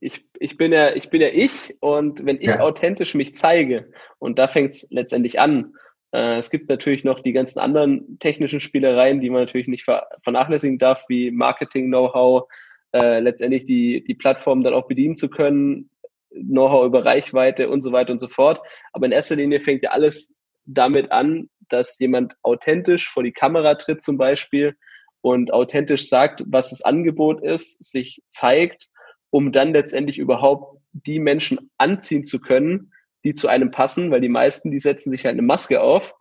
ich, 0.00 0.24
ich, 0.38 0.56
bin 0.56 0.72
ja, 0.72 0.94
ich 0.94 1.10
bin 1.10 1.20
ja 1.20 1.28
ich 1.28 1.76
und 1.80 2.24
wenn 2.24 2.40
ich 2.40 2.48
ja. 2.48 2.60
authentisch 2.60 3.14
mich 3.14 3.34
zeige, 3.36 3.90
und 4.18 4.38
da 4.38 4.48
fängt 4.48 4.74
es 4.74 4.88
letztendlich 4.90 5.40
an, 5.40 5.74
äh, 6.12 6.38
es 6.38 6.50
gibt 6.50 6.68
natürlich 6.68 7.04
noch 7.04 7.20
die 7.20 7.32
ganzen 7.32 7.58
anderen 7.60 8.18
technischen 8.18 8.60
Spielereien, 8.60 9.20
die 9.20 9.30
man 9.30 9.42
natürlich 9.42 9.68
nicht 9.68 9.86
vernachlässigen 10.22 10.78
darf, 10.78 11.04
wie 11.08 11.30
Marketing-Know-how, 11.30 12.48
äh, 12.92 13.20
letztendlich 13.20 13.66
die, 13.66 14.02
die 14.02 14.14
Plattform 14.14 14.62
dann 14.62 14.74
auch 14.74 14.88
bedienen 14.88 15.16
zu 15.16 15.28
können, 15.28 15.90
Know-how 16.30 16.86
über 16.86 17.04
Reichweite 17.04 17.68
und 17.68 17.80
so 17.80 17.92
weiter 17.92 18.12
und 18.12 18.18
so 18.18 18.28
fort. 18.28 18.60
Aber 18.92 19.06
in 19.06 19.12
erster 19.12 19.36
Linie 19.36 19.60
fängt 19.60 19.82
ja 19.82 19.90
alles 19.90 20.34
damit 20.64 21.10
an, 21.12 21.48
dass 21.68 21.98
jemand 21.98 22.36
authentisch 22.42 23.08
vor 23.08 23.22
die 23.22 23.32
Kamera 23.32 23.74
tritt 23.74 24.02
zum 24.02 24.18
Beispiel 24.18 24.76
und 25.20 25.52
authentisch 25.52 26.08
sagt, 26.08 26.42
was 26.46 26.70
das 26.70 26.82
Angebot 26.82 27.42
ist, 27.42 27.82
sich 27.84 28.22
zeigt 28.28 28.88
um 29.30 29.52
dann 29.52 29.72
letztendlich 29.72 30.18
überhaupt 30.18 30.80
die 30.92 31.18
Menschen 31.18 31.70
anziehen 31.78 32.24
zu 32.24 32.40
können, 32.40 32.92
die 33.24 33.34
zu 33.34 33.48
einem 33.48 33.70
passen, 33.70 34.10
weil 34.10 34.20
die 34.20 34.28
meisten, 34.28 34.70
die 34.70 34.80
setzen 34.80 35.10
sich 35.10 35.24
halt 35.24 35.34
eine 35.34 35.42
Maske 35.42 35.80
auf 35.80 36.14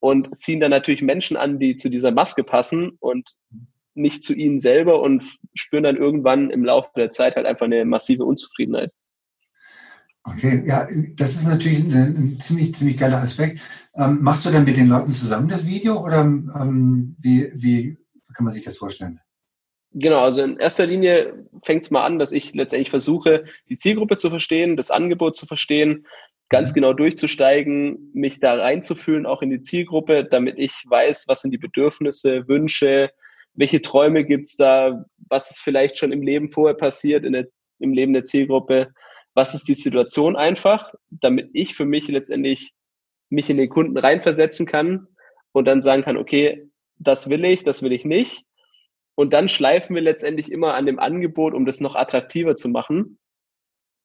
und 0.00 0.40
ziehen 0.40 0.60
dann 0.60 0.70
natürlich 0.70 1.02
Menschen 1.02 1.36
an, 1.36 1.58
die 1.58 1.76
zu 1.76 1.88
dieser 1.88 2.10
Maske 2.10 2.44
passen 2.44 2.92
und 3.00 3.36
nicht 3.94 4.24
zu 4.24 4.34
ihnen 4.34 4.58
selber 4.58 5.00
und 5.00 5.24
spüren 5.54 5.84
dann 5.84 5.96
irgendwann 5.96 6.50
im 6.50 6.64
Laufe 6.64 6.90
der 6.96 7.10
Zeit 7.10 7.36
halt 7.36 7.46
einfach 7.46 7.66
eine 7.66 7.84
massive 7.84 8.24
Unzufriedenheit. 8.24 8.92
Okay, 10.24 10.62
ja, 10.66 10.88
das 11.16 11.36
ist 11.36 11.46
natürlich 11.46 11.80
ein, 11.80 12.38
ziemlich, 12.40 12.74
ziemlich 12.74 12.96
geiler 12.96 13.18
Aspekt. 13.18 13.60
Ähm, 13.94 14.18
machst 14.22 14.46
du 14.46 14.50
dann 14.50 14.64
mit 14.64 14.76
den 14.76 14.88
Leuten 14.88 15.12
zusammen 15.12 15.48
das 15.48 15.66
Video 15.66 16.02
oder 16.02 16.20
ähm, 16.20 17.14
wie, 17.20 17.50
wie 17.54 17.98
kann 18.32 18.44
man 18.44 18.52
sich 18.52 18.64
das 18.64 18.78
vorstellen? 18.78 19.20
Genau, 19.96 20.18
also 20.18 20.42
in 20.42 20.58
erster 20.58 20.86
Linie 20.86 21.46
fängt 21.62 21.84
es 21.84 21.92
mal 21.92 22.04
an, 22.04 22.18
dass 22.18 22.32
ich 22.32 22.52
letztendlich 22.52 22.90
versuche, 22.90 23.44
die 23.68 23.76
Zielgruppe 23.76 24.16
zu 24.16 24.28
verstehen, 24.28 24.76
das 24.76 24.90
Angebot 24.90 25.36
zu 25.36 25.46
verstehen, 25.46 26.06
ganz 26.48 26.70
mhm. 26.70 26.74
genau 26.74 26.92
durchzusteigen, 26.94 28.10
mich 28.12 28.40
da 28.40 28.54
reinzufühlen, 28.54 29.24
auch 29.24 29.40
in 29.40 29.50
die 29.50 29.62
Zielgruppe, 29.62 30.24
damit 30.24 30.58
ich 30.58 30.72
weiß, 30.86 31.28
was 31.28 31.42
sind 31.42 31.52
die 31.52 31.58
Bedürfnisse, 31.58 32.48
Wünsche, 32.48 33.12
welche 33.54 33.80
Träume 33.82 34.24
gibt's 34.24 34.56
da, 34.56 35.04
was 35.28 35.52
ist 35.52 35.60
vielleicht 35.60 35.96
schon 35.96 36.10
im 36.10 36.22
Leben 36.22 36.50
vorher 36.50 36.74
passiert, 36.74 37.24
in 37.24 37.32
der, 37.32 37.46
im 37.78 37.92
Leben 37.92 38.14
der 38.14 38.24
Zielgruppe, 38.24 38.92
was 39.34 39.54
ist 39.54 39.68
die 39.68 39.74
Situation 39.74 40.34
einfach, 40.34 40.92
damit 41.08 41.50
ich 41.52 41.76
für 41.76 41.84
mich 41.84 42.08
letztendlich 42.08 42.72
mich 43.30 43.48
in 43.48 43.58
den 43.58 43.68
Kunden 43.68 43.96
reinversetzen 43.96 44.66
kann 44.66 45.06
und 45.52 45.66
dann 45.66 45.82
sagen 45.82 46.02
kann, 46.02 46.16
okay, 46.16 46.68
das 46.98 47.30
will 47.30 47.44
ich, 47.44 47.62
das 47.62 47.84
will 47.84 47.92
ich 47.92 48.04
nicht 48.04 48.44
und 49.14 49.32
dann 49.32 49.48
schleifen 49.48 49.94
wir 49.94 50.02
letztendlich 50.02 50.50
immer 50.50 50.74
an 50.74 50.86
dem 50.86 50.98
Angebot, 50.98 51.54
um 51.54 51.66
das 51.66 51.80
noch 51.80 51.94
attraktiver 51.94 52.54
zu 52.54 52.68
machen 52.68 53.18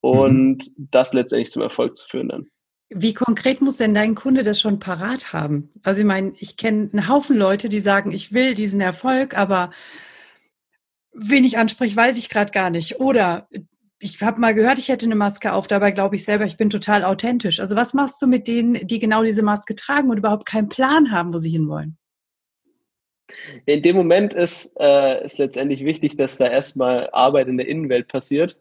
und 0.01 0.67
mhm. 0.67 0.87
das 0.91 1.13
letztendlich 1.13 1.51
zum 1.51 1.61
Erfolg 1.61 1.95
zu 1.95 2.07
führen 2.07 2.29
dann. 2.29 2.47
Wie 2.91 3.13
konkret 3.13 3.61
muss 3.61 3.77
denn 3.77 3.93
dein 3.93 4.15
Kunde 4.15 4.43
das 4.43 4.59
schon 4.59 4.79
parat 4.79 5.31
haben? 5.31 5.69
Also 5.83 6.01
ich 6.01 6.07
meine, 6.07 6.33
ich 6.39 6.57
kenne 6.57 6.89
einen 6.91 7.07
Haufen 7.07 7.37
Leute, 7.37 7.69
die 7.69 7.81
sagen, 7.81 8.11
ich 8.11 8.33
will 8.33 8.55
diesen 8.55 8.81
Erfolg, 8.81 9.37
aber 9.37 9.71
wen 11.13 11.43
ich 11.43 11.59
anspreche, 11.59 11.95
weiß 11.95 12.17
ich 12.17 12.29
gerade 12.29 12.51
gar 12.51 12.71
nicht. 12.71 12.99
Oder 12.99 13.47
ich 13.99 14.19
habe 14.23 14.39
mal 14.39 14.55
gehört, 14.55 14.79
ich 14.79 14.87
hätte 14.87 15.05
eine 15.05 15.15
Maske 15.15 15.53
auf, 15.53 15.67
dabei 15.67 15.91
glaube 15.91 16.15
ich 16.15 16.25
selber, 16.25 16.45
ich 16.45 16.57
bin 16.57 16.71
total 16.71 17.03
authentisch. 17.03 17.59
Also 17.59 17.75
was 17.75 17.93
machst 17.93 18.21
du 18.23 18.27
mit 18.27 18.47
denen, 18.47 18.87
die 18.87 18.97
genau 18.97 19.23
diese 19.23 19.43
Maske 19.43 19.75
tragen 19.75 20.09
und 20.09 20.17
überhaupt 20.17 20.47
keinen 20.47 20.69
Plan 20.69 21.11
haben, 21.11 21.31
wo 21.31 21.37
sie 21.37 21.51
hinwollen? 21.51 21.98
In 23.65 23.81
dem 23.81 23.95
Moment 23.95 24.33
ist, 24.33 24.75
äh, 24.79 25.21
letztendlich 25.37 25.85
wichtig, 25.85 26.15
dass 26.15 26.37
da 26.37 26.47
erstmal 26.47 27.09
Arbeit 27.11 27.47
in 27.47 27.57
der 27.57 27.67
Innenwelt 27.67 28.07
passiert 28.07 28.57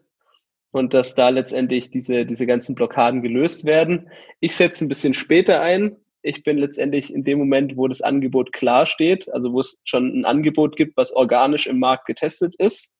und 0.71 0.93
dass 0.93 1.15
da 1.15 1.29
letztendlich 1.29 1.89
diese, 1.89 2.25
diese 2.25 2.45
ganzen 2.45 2.75
Blockaden 2.75 3.21
gelöst 3.21 3.65
werden. 3.65 4.09
Ich 4.39 4.55
setze 4.55 4.85
ein 4.85 4.89
bisschen 4.89 5.13
später 5.13 5.61
ein. 5.61 5.97
Ich 6.21 6.43
bin 6.43 6.57
letztendlich 6.57 7.13
in 7.13 7.23
dem 7.23 7.39
Moment, 7.39 7.77
wo 7.77 7.87
das 7.87 8.01
Angebot 8.01 8.53
klar 8.53 8.85
steht, 8.85 9.31
also 9.33 9.53
wo 9.53 9.61
es 9.61 9.81
schon 9.85 10.19
ein 10.19 10.25
Angebot 10.25 10.75
gibt, 10.75 10.97
was 10.97 11.13
organisch 11.13 11.67
im 11.67 11.79
Markt 11.79 12.05
getestet 12.05 12.53
ist. 12.57 12.93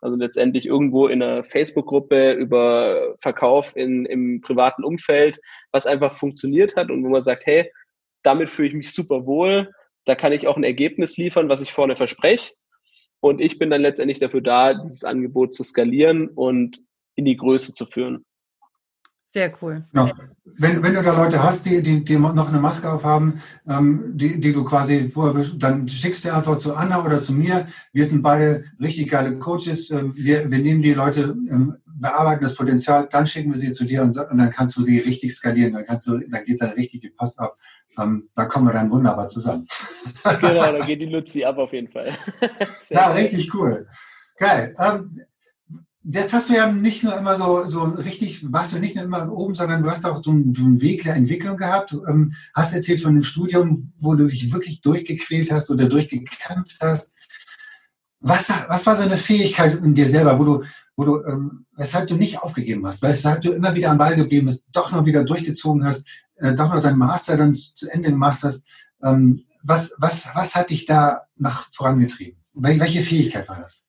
Also 0.00 0.16
letztendlich 0.16 0.64
irgendwo 0.64 1.08
in 1.08 1.22
einer 1.22 1.44
Facebook-Gruppe 1.44 2.32
über 2.32 3.16
Verkauf 3.18 3.76
in, 3.76 4.06
im 4.06 4.40
privaten 4.40 4.82
Umfeld, 4.82 5.38
was 5.72 5.86
einfach 5.86 6.14
funktioniert 6.14 6.74
hat 6.76 6.90
und 6.90 7.04
wo 7.04 7.08
man 7.10 7.20
sagt, 7.20 7.44
hey, 7.44 7.70
damit 8.22 8.48
fühle 8.48 8.68
ich 8.68 8.74
mich 8.74 8.92
super 8.92 9.26
wohl, 9.26 9.70
da 10.04 10.14
kann 10.14 10.32
ich 10.32 10.46
auch 10.46 10.56
ein 10.56 10.64
Ergebnis 10.64 11.16
liefern, 11.16 11.48
was 11.48 11.60
ich 11.60 11.72
vorne 11.72 11.96
verspreche. 11.96 12.52
Und 13.20 13.40
ich 13.40 13.58
bin 13.58 13.70
dann 13.70 13.82
letztendlich 13.82 14.18
dafür 14.18 14.40
da, 14.40 14.74
dieses 14.74 15.04
Angebot 15.04 15.54
zu 15.54 15.62
skalieren 15.62 16.28
und 16.28 16.80
in 17.16 17.26
die 17.26 17.36
Größe 17.36 17.74
zu 17.74 17.84
führen. 17.84 18.24
Sehr 19.32 19.52
cool. 19.62 19.84
Ja. 19.94 20.10
Wenn, 20.58 20.82
wenn 20.82 20.94
du 20.94 21.02
da 21.02 21.14
Leute 21.14 21.40
hast, 21.40 21.64
die, 21.64 21.80
die, 21.82 22.04
die 22.04 22.18
noch 22.18 22.48
eine 22.48 22.58
Maske 22.58 22.90
aufhaben, 22.90 23.40
ähm, 23.68 24.16
die, 24.16 24.40
die 24.40 24.52
du 24.52 24.64
quasi 24.64 25.08
vorher, 25.08 25.44
dann 25.56 25.88
schickst 25.88 26.24
du 26.24 26.34
einfach 26.34 26.58
zu 26.58 26.74
Anna 26.74 27.04
oder 27.04 27.20
zu 27.20 27.32
mir. 27.32 27.68
Wir 27.92 28.06
sind 28.06 28.22
beide 28.22 28.64
richtig 28.80 29.08
geile 29.08 29.38
Coaches. 29.38 29.88
Ähm, 29.90 30.14
wir, 30.16 30.50
wir 30.50 30.58
nehmen 30.58 30.82
die 30.82 30.94
Leute, 30.94 31.36
ähm, 31.48 31.76
bearbeiten 31.86 32.42
das 32.42 32.56
Potenzial, 32.56 33.08
dann 33.10 33.26
schicken 33.26 33.52
wir 33.52 33.58
sie 33.58 33.72
zu 33.72 33.84
dir 33.84 34.02
und, 34.02 34.16
und 34.16 34.38
dann 34.38 34.50
kannst 34.50 34.76
du 34.76 34.82
sie 34.82 34.98
richtig 34.98 35.32
skalieren. 35.32 35.74
Dann 35.74 35.84
kannst 35.84 36.08
du, 36.08 36.18
dann 36.18 36.44
geht 36.44 36.60
da 36.60 36.66
richtig 36.70 37.00
die 37.00 37.10
Post 37.10 37.38
ab. 37.38 37.56
Ähm, 38.00 38.28
da 38.34 38.46
kommen 38.46 38.66
wir 38.66 38.72
dann 38.72 38.90
wunderbar 38.90 39.28
zusammen. 39.28 39.66
genau, 40.40 40.72
da 40.72 40.84
geht 40.84 41.00
die 41.00 41.06
Luzi 41.06 41.44
ab 41.44 41.58
auf 41.58 41.72
jeden 41.72 41.88
Fall. 41.88 42.12
ja, 42.88 43.12
richtig 43.12 43.52
cool. 43.54 43.86
Geil. 44.38 44.74
Ähm, 44.78 45.20
jetzt 46.02 46.32
hast 46.32 46.48
du 46.48 46.54
ja 46.54 46.70
nicht 46.70 47.02
nur 47.02 47.16
immer 47.16 47.36
so, 47.36 47.64
so 47.66 47.82
richtig, 47.82 48.52
warst 48.52 48.72
du 48.72 48.78
nicht 48.78 48.96
nur 48.96 49.04
immer 49.04 49.30
oben, 49.30 49.54
sondern 49.54 49.82
du 49.82 49.90
hast 49.90 50.04
auch 50.06 50.22
so 50.22 50.30
einen, 50.30 50.54
so 50.54 50.62
einen 50.62 50.80
Weg 50.80 51.04
der 51.04 51.14
Entwicklung 51.14 51.56
gehabt. 51.56 51.92
Du 51.92 52.04
ähm, 52.06 52.34
hast 52.54 52.74
erzählt 52.74 53.00
von 53.00 53.10
einem 53.10 53.24
Studium, 53.24 53.92
wo 54.00 54.14
du 54.14 54.26
dich 54.28 54.52
wirklich 54.52 54.80
durchgequält 54.80 55.52
hast 55.52 55.70
oder 55.70 55.88
durchgekämpft 55.88 56.78
hast. 56.80 57.14
Was, 58.20 58.50
was 58.68 58.86
war 58.86 58.96
so 58.96 59.02
eine 59.02 59.16
Fähigkeit 59.16 59.82
in 59.82 59.94
dir 59.94 60.06
selber, 60.06 60.38
wo 60.38 60.44
du, 60.44 60.64
wo 60.96 61.04
du, 61.04 61.24
ähm, 61.24 61.66
weshalb 61.76 62.08
du 62.08 62.16
nicht 62.16 62.42
aufgegeben 62.42 62.86
hast, 62.86 63.02
weshalb 63.02 63.40
du 63.40 63.52
immer 63.52 63.74
wieder 63.74 63.90
am 63.90 63.98
Ball 63.98 64.14
geblieben 64.14 64.46
bist, 64.46 64.66
doch 64.72 64.92
noch 64.92 65.06
wieder 65.06 65.24
durchgezogen 65.24 65.84
hast, 65.84 66.06
äh, 66.40 66.54
doch 66.54 66.72
noch 66.72 66.80
deinen 66.80 66.98
Master 66.98 67.36
dann 67.36 67.54
zu 67.54 67.88
Ende 67.90 68.10
gemacht 68.10 68.42
hast. 68.42 68.66
Ähm, 69.02 69.44
was, 69.62 69.94
was, 69.98 70.28
was 70.34 70.54
hat 70.54 70.70
dich 70.70 70.86
da 70.86 71.22
nach 71.36 71.72
vorangetrieben? 71.72 72.40
Welche 72.54 73.00
Fähigkeit 73.00 73.48
war 73.48 73.60
das? 73.60 73.82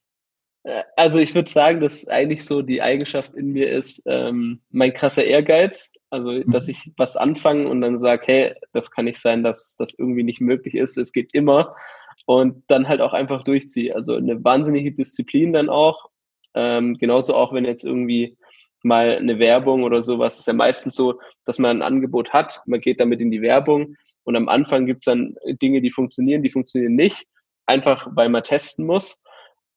Äh, 0.63 0.83
also 0.95 1.17
ich 1.17 1.33
würde 1.35 1.49
sagen, 1.49 1.79
dass 1.79 2.07
eigentlich 2.07 2.45
so 2.45 2.61
die 2.61 2.81
Eigenschaft 2.81 3.33
in 3.33 3.51
mir 3.51 3.71
ist, 3.71 4.03
ähm, 4.05 4.61
mein 4.69 4.93
krasser 4.93 5.23
Ehrgeiz. 5.23 5.91
Also, 6.09 6.31
mhm. 6.31 6.51
dass 6.51 6.67
ich 6.67 6.91
was 6.97 7.15
anfange 7.15 7.69
und 7.69 7.79
dann 7.79 7.97
sage, 7.97 8.23
hey, 8.25 8.55
das 8.73 8.91
kann 8.91 9.05
nicht 9.05 9.21
sein, 9.21 9.43
dass 9.43 9.75
das 9.77 9.93
irgendwie 9.97 10.23
nicht 10.23 10.41
möglich 10.41 10.75
ist. 10.75 10.97
Es 10.97 11.13
geht 11.13 11.33
immer. 11.33 11.73
Und 12.25 12.63
dann 12.67 12.87
halt 12.87 12.99
auch 12.99 13.13
einfach 13.13 13.43
durchziehe. 13.43 13.95
Also 13.95 14.15
eine 14.15 14.43
wahnsinnige 14.43 14.91
Disziplin 14.91 15.53
dann 15.53 15.69
auch. 15.69 16.09
Ähm, 16.53 16.97
genauso 16.97 17.33
auch, 17.33 17.53
wenn 17.53 17.63
jetzt 17.63 17.85
irgendwie 17.85 18.37
mal 18.83 19.17
eine 19.17 19.39
Werbung 19.39 19.83
oder 19.83 20.01
sowas. 20.01 20.33
Es 20.33 20.39
ist 20.41 20.47
ja 20.47 20.53
meistens 20.53 20.95
so, 20.95 21.19
dass 21.45 21.59
man 21.59 21.77
ein 21.77 21.81
Angebot 21.81 22.31
hat, 22.31 22.61
man 22.65 22.81
geht 22.81 22.99
damit 22.99 23.21
in 23.21 23.31
die 23.31 23.41
Werbung 23.41 23.95
und 24.23 24.35
am 24.35 24.49
Anfang 24.49 24.85
gibt's 24.85 25.05
dann 25.05 25.35
Dinge, 25.61 25.81
die 25.81 25.91
funktionieren, 25.91 26.43
die 26.43 26.49
funktionieren 26.49 26.95
nicht, 26.95 27.27
einfach 27.65 28.07
weil 28.11 28.29
man 28.29 28.43
testen 28.43 28.85
muss. 28.85 29.21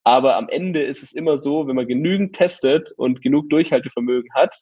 Aber 0.05 0.37
am 0.37 0.49
Ende 0.49 0.83
ist 0.83 1.03
es 1.03 1.13
immer 1.13 1.39
so, 1.39 1.67
wenn 1.67 1.77
man 1.77 1.89
genügend 1.89 2.37
testet 2.37 2.93
und 2.93 3.23
genug 3.23 3.49
Durchhaltevermögen 3.49 4.31
hat, 4.35 4.55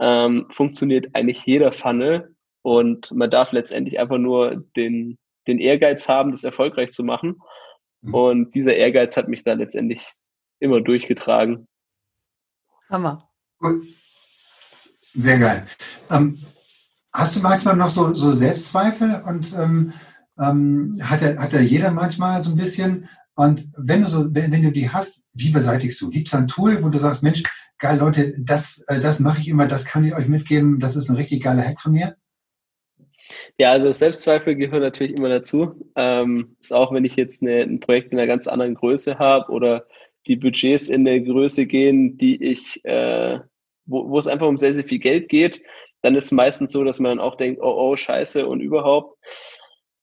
ähm, 0.00 0.46
funktioniert 0.50 1.08
eigentlich 1.14 1.44
jeder 1.44 1.72
Funnel 1.72 2.34
und 2.62 3.12
man 3.12 3.30
darf 3.30 3.52
letztendlich 3.52 4.00
einfach 4.00 4.18
nur 4.18 4.64
den, 4.76 5.18
den 5.46 5.58
Ehrgeiz 5.58 6.08
haben, 6.08 6.30
das 6.30 6.44
erfolgreich 6.44 6.92
zu 6.92 7.04
machen. 7.04 7.40
Mhm. 8.00 8.14
Und 8.14 8.54
dieser 8.54 8.74
Ehrgeiz 8.74 9.16
hat 9.16 9.28
mich 9.28 9.44
da 9.44 9.52
letztendlich 9.52 10.06
immer 10.58 10.80
durchgetragen. 10.80 11.68
Hammer. 12.88 13.29
Sehr 15.14 15.38
geil. 15.38 15.66
Ähm, 16.10 16.38
hast 17.12 17.36
du 17.36 17.40
manchmal 17.40 17.76
noch 17.76 17.90
so, 17.90 18.14
so 18.14 18.32
Selbstzweifel 18.32 19.22
und 19.26 19.52
ähm, 19.54 19.92
ähm, 20.38 20.98
hat, 21.02 21.22
er, 21.22 21.38
hat 21.38 21.52
er 21.52 21.62
jeder 21.62 21.90
manchmal 21.90 22.42
so 22.42 22.50
ein 22.50 22.56
bisschen? 22.56 23.08
Und 23.34 23.68
wenn 23.76 24.02
du 24.02 24.08
so, 24.08 24.26
wenn, 24.34 24.52
wenn 24.52 24.62
du 24.62 24.72
die 24.72 24.90
hast, 24.90 25.24
wie 25.32 25.50
beseitigst 25.50 26.00
du? 26.00 26.10
Gibt 26.10 26.28
es 26.28 26.34
ein 26.34 26.48
Tool, 26.48 26.82
wo 26.82 26.88
du 26.88 26.98
sagst, 26.98 27.22
Mensch, 27.22 27.42
geil, 27.78 27.98
Leute, 27.98 28.34
das, 28.38 28.84
äh, 28.88 29.00
das 29.00 29.20
mache 29.20 29.40
ich 29.40 29.48
immer, 29.48 29.66
das 29.66 29.84
kann 29.84 30.04
ich 30.04 30.14
euch 30.14 30.28
mitgeben, 30.28 30.78
das 30.78 30.96
ist 30.96 31.08
ein 31.08 31.16
richtig 31.16 31.42
geiler 31.42 31.62
Hack 31.62 31.80
von 31.80 31.92
mir? 31.92 32.16
Ja, 33.58 33.72
also 33.72 33.92
Selbstzweifel 33.92 34.56
gehören 34.56 34.82
natürlich 34.82 35.16
immer 35.16 35.28
dazu. 35.28 35.74
Ähm, 35.96 36.56
ist 36.60 36.72
auch, 36.72 36.92
wenn 36.92 37.04
ich 37.04 37.16
jetzt 37.16 37.42
eine, 37.42 37.62
ein 37.62 37.80
Projekt 37.80 38.12
in 38.12 38.18
einer 38.18 38.26
ganz 38.26 38.46
anderen 38.46 38.74
Größe 38.74 39.18
habe 39.18 39.52
oder 39.52 39.86
die 40.26 40.36
Budgets 40.36 40.88
in 40.88 41.04
der 41.04 41.20
Größe 41.20 41.66
gehen, 41.66 42.16
die 42.18 42.42
ich 42.42 42.84
äh, 42.84 43.40
wo, 43.90 44.08
wo 44.08 44.18
es 44.18 44.26
einfach 44.26 44.46
um 44.46 44.58
sehr, 44.58 44.72
sehr 44.72 44.84
viel 44.84 44.98
Geld 44.98 45.28
geht, 45.28 45.62
dann 46.02 46.14
ist 46.14 46.26
es 46.26 46.32
meistens 46.32 46.72
so, 46.72 46.84
dass 46.84 46.98
man 46.98 47.18
dann 47.18 47.26
auch 47.26 47.36
denkt, 47.36 47.60
oh, 47.60 47.74
oh, 47.76 47.96
scheiße 47.96 48.46
und 48.46 48.60
überhaupt. 48.60 49.16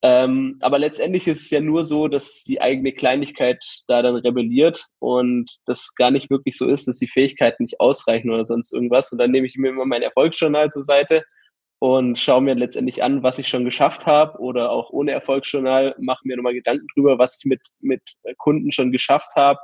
Ähm, 0.04 0.56
aber 0.62 0.78
letztendlich 0.78 1.28
ist 1.28 1.42
es 1.42 1.50
ja 1.50 1.60
nur 1.60 1.84
so, 1.84 2.08
dass 2.08 2.44
die 2.44 2.62
eigene 2.62 2.94
Kleinigkeit 2.94 3.64
da 3.88 4.04
dann 4.04 4.16
rebelliert 4.16 4.86
und 5.00 5.58
das 5.66 5.96
gar 5.96 6.12
nicht 6.12 6.30
wirklich 6.30 6.56
so 6.56 6.68
ist, 6.70 6.88
dass 6.88 7.00
die 7.00 7.08
Fähigkeiten 7.08 7.64
nicht 7.64 7.80
ausreichen 7.80 8.30
oder 8.30 8.46
sonst 8.46 8.72
irgendwas. 8.74 9.12
Und 9.12 9.20
dann 9.20 9.32
nehme 9.32 9.48
ich 9.48 9.56
mir 9.56 9.70
immer 9.70 9.86
mein 9.86 10.04
Erfolgsjournal 10.04 10.70
zur 10.70 10.84
Seite 10.84 11.24
und 11.80 12.20
schaue 12.20 12.42
mir 12.42 12.54
letztendlich 12.54 13.04
an, 13.04 13.24
was 13.24 13.40
ich 13.40 13.48
schon 13.48 13.66
geschafft 13.66 14.06
habe 14.06 14.38
oder 14.40 14.70
auch 14.70 14.92
ohne 14.92 15.12
Erfolgsjournal, 15.14 15.96
mache 16.00 16.28
mir 16.28 16.38
nochmal 16.38 16.54
Gedanken 16.54 16.88
drüber, 16.94 17.18
was 17.18 17.38
ich 17.40 17.46
mit, 17.46 17.62
mit 17.80 18.02
Kunden 18.38 18.72
schon 18.72 18.92
geschafft 18.92 19.32
habe, 19.36 19.60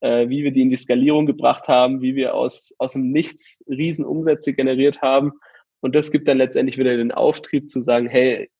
äh, 0.00 0.28
wie 0.28 0.44
wir 0.44 0.52
die 0.52 0.62
in 0.62 0.70
die 0.70 0.76
Skalierung 0.76 1.26
gebracht 1.26 1.68
haben, 1.68 2.02
wie 2.02 2.14
wir 2.14 2.34
aus, 2.34 2.74
aus 2.78 2.92
dem 2.92 3.10
Nichts 3.10 3.64
Riesenumsätze 3.68 4.54
generiert 4.54 5.02
haben. 5.02 5.32
Und 5.80 5.94
das 5.94 6.10
gibt 6.10 6.28
dann 6.28 6.38
letztendlich 6.38 6.78
wieder 6.78 6.96
den 6.96 7.12
Auftrieb 7.12 7.68
zu 7.68 7.80
sagen, 7.80 8.08
hey, 8.08 8.50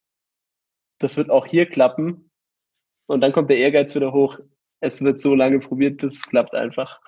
das 0.99 1.17
wird 1.17 1.29
auch 1.29 1.45
hier 1.45 1.65
klappen. 1.65 2.29
Und 3.07 3.21
dann 3.21 3.31
kommt 3.31 3.49
der 3.49 3.57
Ehrgeiz 3.57 3.95
wieder 3.95 4.13
hoch. 4.13 4.39
Es 4.79 5.01
wird 5.01 5.19
so 5.19 5.35
lange 5.35 5.59
probiert, 5.59 5.97
bis 5.97 6.15
es 6.15 6.23
klappt 6.23 6.53
einfach. 6.53 6.99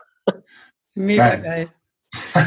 Mega 0.96 1.36
geil. 1.36 1.70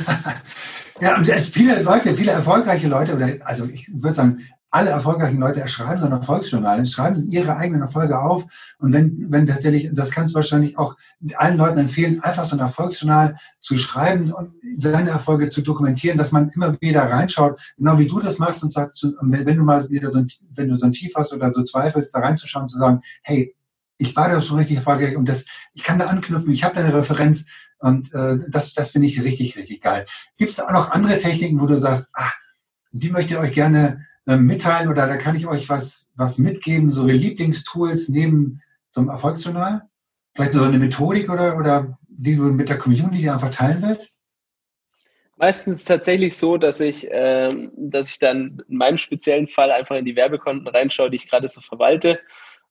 ja, 1.00 1.18
und 1.18 1.28
es 1.28 1.48
viele 1.48 1.82
Leute, 1.82 2.16
viele 2.16 2.32
erfolgreiche 2.32 2.88
Leute, 2.88 3.14
oder 3.14 3.28
also 3.44 3.66
ich 3.66 3.88
würde 3.92 4.14
sagen, 4.14 4.46
alle 4.70 4.90
erfolgreichen 4.90 5.38
Leute 5.38 5.66
schreiben 5.66 6.00
so 6.00 6.06
ein 6.06 6.12
Erfolgsjournal, 6.12 6.86
schreiben 6.86 7.26
ihre 7.28 7.56
eigenen 7.56 7.82
Erfolge 7.82 8.18
auf. 8.20 8.44
Und 8.78 8.92
wenn, 8.92 9.30
wenn 9.30 9.46
tatsächlich, 9.46 9.90
das 9.92 10.10
kannst 10.10 10.32
du 10.32 10.36
wahrscheinlich 10.36 10.78
auch 10.78 10.96
allen 11.34 11.56
Leuten 11.56 11.78
empfehlen, 11.78 12.22
einfach 12.22 12.44
so 12.44 12.56
ein 12.56 12.60
Erfolgsjournal 12.60 13.36
zu 13.60 13.76
schreiben 13.78 14.32
und 14.32 14.52
seine 14.76 15.10
Erfolge 15.10 15.50
zu 15.50 15.62
dokumentieren, 15.62 16.18
dass 16.18 16.30
man 16.30 16.48
immer 16.54 16.80
wieder 16.80 17.02
reinschaut, 17.02 17.60
genau 17.76 17.98
wie 17.98 18.06
du 18.06 18.20
das 18.20 18.38
machst 18.38 18.62
und 18.62 18.72
sagst, 18.72 19.04
wenn 19.22 19.56
du 19.56 19.64
mal 19.64 19.90
wieder 19.90 20.12
so 20.12 20.20
ein, 20.20 20.28
wenn 20.54 20.68
du 20.68 20.76
so 20.76 20.86
ein 20.86 20.92
Tief 20.92 21.12
hast 21.16 21.32
oder 21.32 21.52
so 21.52 21.64
zweifelst, 21.64 22.14
da 22.14 22.20
reinzuschauen, 22.20 22.68
zu 22.68 22.78
sagen, 22.78 23.00
hey, 23.22 23.54
ich 23.98 24.16
war 24.16 24.28
da 24.28 24.40
schon 24.40 24.58
richtig 24.58 24.78
erfolgreich 24.78 25.16
und 25.16 25.28
das, 25.28 25.44
ich 25.74 25.82
kann 25.82 25.98
da 25.98 26.06
anknüpfen, 26.06 26.52
ich 26.52 26.64
habe 26.64 26.74
da 26.76 26.82
eine 26.82 26.94
Referenz 26.94 27.46
und 27.80 28.12
äh, 28.14 28.38
das, 28.48 28.72
das 28.72 28.92
finde 28.92 29.08
ich 29.08 29.22
richtig, 29.22 29.56
richtig 29.56 29.82
geil. 29.82 30.06
Gibt 30.38 30.52
es 30.52 30.60
auch 30.60 30.70
noch 30.70 30.90
andere 30.90 31.18
Techniken, 31.18 31.60
wo 31.60 31.66
du 31.66 31.76
sagst, 31.76 32.08
ah, 32.14 32.30
die 32.92 33.10
möchte 33.10 33.34
ich 33.34 33.40
euch 33.40 33.52
gerne 33.52 34.06
äh, 34.30 34.36
mitteilen 34.36 34.88
oder 34.88 35.08
da 35.08 35.16
kann 35.16 35.34
ich 35.34 35.48
euch 35.48 35.68
was, 35.68 36.08
was 36.14 36.38
mitgeben, 36.38 36.92
so 36.92 37.04
Lieblingstools 37.04 38.08
neben 38.10 38.62
zum 38.90 39.08
Erfolgsjournal? 39.08 39.82
Vielleicht 40.34 40.52
so 40.52 40.62
eine 40.62 40.78
Methodik 40.78 41.28
oder, 41.28 41.56
oder 41.56 41.98
die 42.08 42.36
du 42.36 42.44
mit 42.44 42.68
der 42.68 42.78
Community 42.78 43.28
einfach 43.28 43.50
teilen 43.50 43.82
willst? 43.82 44.18
Meistens 45.36 45.74
ist 45.74 45.80
es 45.80 45.86
tatsächlich 45.86 46.36
so, 46.36 46.58
dass 46.58 46.78
ich, 46.78 47.08
ähm, 47.10 47.72
dass 47.76 48.08
ich 48.10 48.20
dann 48.20 48.62
in 48.68 48.76
meinem 48.76 48.98
speziellen 48.98 49.48
Fall 49.48 49.72
einfach 49.72 49.96
in 49.96 50.04
die 50.04 50.14
Werbekonten 50.14 50.68
reinschaue, 50.68 51.10
die 51.10 51.16
ich 51.16 51.28
gerade 51.28 51.48
so 51.48 51.60
verwalte 51.60 52.20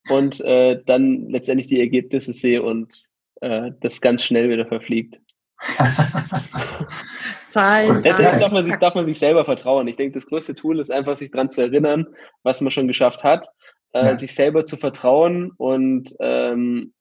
und 0.09 0.39
äh, 0.41 0.81
dann 0.85 1.29
letztendlich 1.29 1.67
die 1.67 1.81
Ergebnisse 1.81 2.31
sehe 2.31 2.63
und 2.63 3.03
äh, 3.41 3.71
das 3.81 3.99
ganz 3.99 4.23
schnell 4.23 4.49
wieder 4.49 4.65
verfliegt. 4.65 5.19
Zahlen. 7.51 8.03
Letztendlich 8.03 8.39
darf 8.39 8.51
man, 8.51 8.65
sich, 8.65 8.75
darf 8.75 8.95
man 8.95 9.05
sich 9.05 9.19
selber 9.19 9.45
vertrauen. 9.45 9.87
Ich 9.87 9.95
denke, 9.95 10.13
das 10.13 10.27
größte 10.27 10.55
Tool 10.55 10.79
ist 10.79 10.91
einfach, 10.91 11.17
sich 11.17 11.31
daran 11.31 11.49
zu 11.49 11.61
erinnern, 11.61 12.07
was 12.43 12.61
man 12.61 12.71
schon 12.71 12.87
geschafft 12.87 13.23
hat, 13.23 13.47
äh, 13.93 14.15
sich 14.15 14.35
selber 14.35 14.65
zu 14.65 14.77
vertrauen 14.77 15.51
und 15.57 16.15
ähm, 16.19 16.93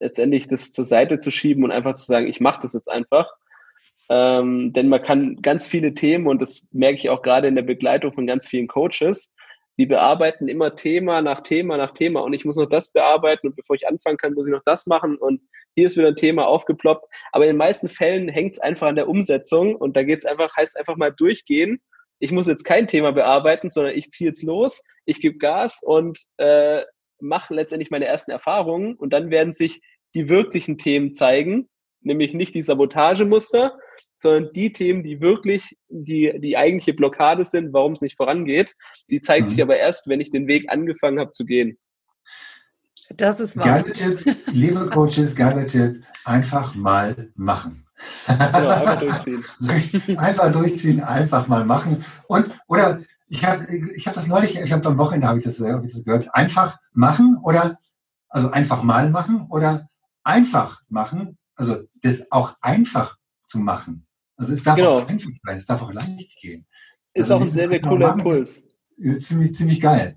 letztendlich 0.00 0.48
das 0.48 0.72
zur 0.72 0.84
Seite 0.84 1.18
zu 1.18 1.30
schieben 1.30 1.64
und 1.64 1.70
einfach 1.70 1.94
zu 1.94 2.04
sagen, 2.04 2.26
ich 2.26 2.40
mache 2.40 2.60
das 2.62 2.74
jetzt 2.74 2.90
einfach. 2.90 3.28
Ähm, 4.08 4.72
denn 4.72 4.88
man 4.88 5.02
kann 5.02 5.36
ganz 5.42 5.66
viele 5.66 5.94
Themen, 5.94 6.26
und 6.26 6.40
das 6.40 6.68
merke 6.72 6.98
ich 6.98 7.10
auch 7.10 7.22
gerade 7.22 7.48
in 7.48 7.56
der 7.56 7.62
Begleitung 7.62 8.12
von 8.12 8.26
ganz 8.26 8.46
vielen 8.46 8.68
Coaches, 8.68 9.34
die 9.78 9.86
bearbeiten 9.86 10.48
immer 10.48 10.74
Thema 10.74 11.20
nach 11.22 11.40
Thema 11.40 11.76
nach 11.76 11.92
Thema 11.92 12.20
und 12.20 12.32
ich 12.32 12.44
muss 12.44 12.56
noch 12.56 12.68
das 12.68 12.92
bearbeiten 12.92 13.48
und 13.48 13.56
bevor 13.56 13.76
ich 13.76 13.86
anfangen 13.86 14.16
kann, 14.16 14.34
muss 14.34 14.46
ich 14.46 14.52
noch 14.52 14.62
das 14.64 14.86
machen 14.86 15.16
und 15.16 15.40
hier 15.76 15.86
ist 15.86 15.96
wieder 15.96 16.08
ein 16.08 16.16
Thema 16.16 16.46
aufgeploppt. 16.46 17.06
Aber 17.32 17.44
in 17.44 17.50
den 17.50 17.58
meisten 17.58 17.88
Fällen 17.88 18.28
hängt 18.28 18.54
es 18.54 18.58
einfach 18.58 18.88
an 18.88 18.96
der 18.96 19.08
Umsetzung 19.08 19.76
und 19.76 19.96
da 19.96 20.02
geht 20.02 20.18
es 20.18 20.24
einfach, 20.24 20.56
heißt 20.56 20.76
einfach 20.76 20.96
mal 20.96 21.12
durchgehen. 21.12 21.80
Ich 22.18 22.32
muss 22.32 22.48
jetzt 22.48 22.64
kein 22.64 22.88
Thema 22.88 23.12
bearbeiten, 23.12 23.68
sondern 23.68 23.94
ich 23.94 24.10
ziehe 24.10 24.30
jetzt 24.30 24.42
los, 24.42 24.82
ich 25.04 25.20
gebe 25.20 25.36
Gas 25.36 25.82
und 25.82 26.18
äh, 26.38 26.82
mache 27.20 27.54
letztendlich 27.54 27.90
meine 27.90 28.06
ersten 28.06 28.30
Erfahrungen 28.30 28.94
und 28.94 29.12
dann 29.12 29.30
werden 29.30 29.52
sich 29.52 29.82
die 30.14 30.30
wirklichen 30.30 30.78
Themen 30.78 31.12
zeigen, 31.12 31.68
nämlich 32.00 32.32
nicht 32.32 32.54
die 32.54 32.62
Sabotagemuster, 32.62 33.78
sondern 34.18 34.50
die 34.54 34.72
Themen, 34.72 35.02
die 35.02 35.20
wirklich 35.20 35.76
die, 35.88 36.32
die 36.38 36.56
eigentliche 36.56 36.94
Blockade 36.94 37.44
sind, 37.44 37.74
warum 37.74 37.92
es 37.92 38.00
nicht 38.00 38.16
vorangeht, 38.16 38.74
die 39.10 39.20
zeigt 39.20 39.46
mhm. 39.46 39.50
sich 39.50 39.62
aber 39.62 39.76
erst, 39.76 40.08
wenn 40.08 40.20
ich 40.20 40.30
den 40.30 40.46
Weg 40.46 40.70
angefangen 40.70 41.20
habe 41.20 41.32
zu 41.32 41.44
gehen. 41.44 41.78
Das 43.10 43.40
ist 43.40 43.56
wahr. 43.56 43.82
Geiler 43.82 43.92
Tipp, 43.92 44.36
liebe 44.46 44.86
Coaches, 44.90 45.34
geiler 45.34 45.66
Tipp, 45.66 46.02
einfach 46.24 46.74
mal 46.74 47.30
machen. 47.34 47.86
Genau, 48.26 48.68
einfach 48.68 49.00
durchziehen. 49.00 49.44
einfach 50.18 50.52
durchziehen, 50.52 51.00
einfach 51.02 51.46
mal 51.48 51.64
machen. 51.64 52.04
Und, 52.28 52.50
oder, 52.66 53.00
ich 53.28 53.44
habe 53.44 53.66
ich 53.94 54.06
hab 54.06 54.14
das 54.14 54.26
neulich, 54.26 54.58
ich 54.60 54.72
habe 54.72 54.86
am 54.88 54.98
Wochenende 54.98 55.26
habe 55.26 55.38
ich, 55.38 55.44
das, 55.44 55.60
hab 55.60 55.84
ich 55.84 55.92
das 55.92 56.04
gehört, 56.04 56.28
einfach 56.34 56.78
machen 56.92 57.38
oder, 57.42 57.78
also 58.28 58.50
einfach 58.50 58.82
mal 58.82 59.10
machen 59.10 59.46
oder 59.50 59.88
einfach 60.22 60.82
machen, 60.88 61.38
also 61.56 61.82
das 62.02 62.30
auch 62.30 62.56
einfach 62.60 63.16
zu 63.46 63.58
machen. 63.58 64.06
Also 64.36 64.52
es 64.52 64.62
darf 64.62 64.76
genau. 64.76 64.96
auch 64.96 65.08
einfach 65.08 65.30
sein, 65.42 65.56
es 65.56 65.66
darf 65.66 65.82
auch 65.82 65.92
leicht 65.92 66.38
gehen. 66.40 66.66
Ist 67.14 67.24
also 67.24 67.36
auch 67.36 67.40
ein 67.40 67.46
sehr, 67.46 67.68
sehr 67.68 67.80
cooler 67.80 68.12
Impuls. 68.12 68.64
Ziemlich, 69.20 69.54
ziemlich 69.54 69.80
geil. 69.80 70.16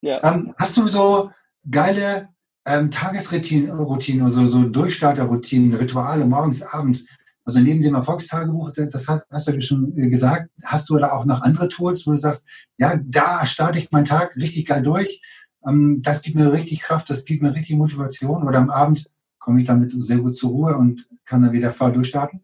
Ja. 0.00 0.22
Ähm, 0.24 0.54
hast 0.58 0.76
du 0.76 0.88
so 0.88 1.30
geile 1.70 2.28
ähm, 2.66 2.90
Tagesroutinen, 2.90 4.30
so, 4.30 4.50
so 4.50 4.64
Durchstarterroutinen, 4.64 5.74
Rituale 5.74 6.26
morgens, 6.26 6.62
abends? 6.62 7.04
Also 7.44 7.58
neben 7.58 7.82
dem 7.82 7.94
Erfolgstagebuch, 7.94 8.70
das 8.72 9.08
hast, 9.08 9.26
hast 9.30 9.48
du 9.48 9.60
schon 9.60 9.92
gesagt, 9.92 10.48
hast 10.64 10.88
du 10.88 10.98
da 10.98 11.10
auch 11.10 11.24
noch 11.24 11.42
andere 11.42 11.68
Tools, 11.68 12.06
wo 12.06 12.12
du 12.12 12.16
sagst, 12.16 12.46
ja, 12.76 13.00
da 13.04 13.44
starte 13.46 13.80
ich 13.80 13.90
meinen 13.90 14.04
Tag 14.04 14.36
richtig 14.36 14.66
geil 14.66 14.82
durch. 14.82 15.20
Ähm, 15.66 16.02
das 16.02 16.22
gibt 16.22 16.36
mir 16.36 16.52
richtig 16.52 16.82
Kraft, 16.82 17.10
das 17.10 17.24
gibt 17.24 17.42
mir 17.42 17.54
richtig 17.54 17.76
Motivation. 17.76 18.46
Oder 18.46 18.58
am 18.58 18.70
Abend 18.70 19.10
komme 19.38 19.60
ich 19.60 19.66
damit 19.66 19.92
sehr 19.92 20.18
gut 20.18 20.36
zur 20.36 20.50
Ruhe 20.50 20.76
und 20.76 21.04
kann 21.26 21.42
dann 21.42 21.52
wieder 21.52 21.72
voll 21.72 21.92
durchstarten. 21.92 22.42